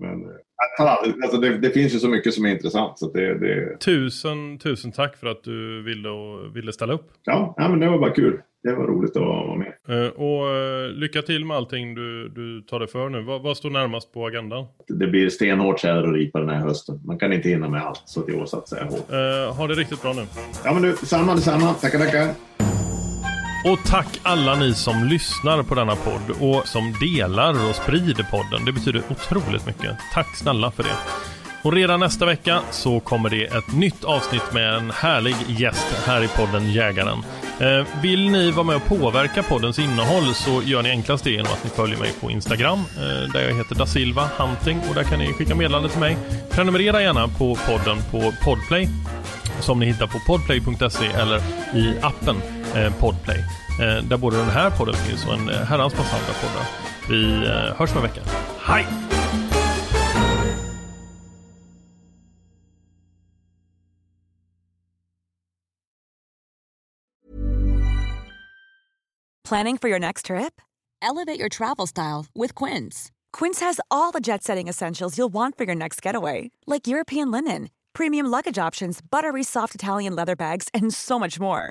[0.00, 0.92] men eh,
[1.24, 2.98] alltså det, det finns ju så mycket som är intressant.
[2.98, 7.10] Så det, det, Tusen, tusen tack för att du ville, och, ville ställa upp.
[7.24, 8.40] ja, ja, men det var bara kul.
[8.62, 9.72] Det var roligt att vara med.
[9.88, 13.22] Eh, och eh, lycka till med allting du, du tar dig för nu.
[13.22, 14.66] Vad, vad står närmast på agendan?
[14.88, 17.00] Det blir stenhårt tjäder och ripa den här hösten.
[17.04, 19.56] Man kan inte hinna med allt, så att i år satsar jag hårt.
[19.56, 20.22] Ha det riktigt bra nu.
[20.64, 21.74] Ja, men du, samma detsamma.
[21.74, 22.55] Tackar, tackar.
[23.72, 28.64] Och tack alla ni som lyssnar på denna podd och som delar och sprider podden.
[28.64, 29.96] Det betyder otroligt mycket.
[30.14, 30.96] Tack snälla för det.
[31.62, 36.22] Och redan nästa vecka så kommer det ett nytt avsnitt med en härlig gäst här
[36.24, 37.18] i podden Jägaren.
[37.60, 41.52] Eh, vill ni vara med och påverka poddens innehåll så gör ni enklast det genom
[41.52, 45.02] att ni följer mig på Instagram eh, där jag heter da Silva Hunting och där
[45.02, 46.16] kan ni skicka meddelande till mig.
[46.50, 48.88] Prenumerera gärna på podden på Podplay
[49.60, 51.38] som ni hittar på podplay.se eller
[51.74, 52.36] i appen
[52.76, 53.38] Eh, Podplay.
[53.80, 56.66] Eh, där både den här podden finns och en eh, herrans massa andra poddar.
[57.08, 57.46] Vi
[57.76, 58.20] hörs om en vecka.
[58.60, 58.86] Hej!
[69.48, 70.60] Planning for your next trip?
[71.00, 73.12] Elevate your travel style with Quince.
[73.32, 77.30] Quince has all the jet setting essentials you'll want for your next getaway, like European
[77.30, 81.70] linen, premium luggage options, buttery soft Italian leather bags, and so much more.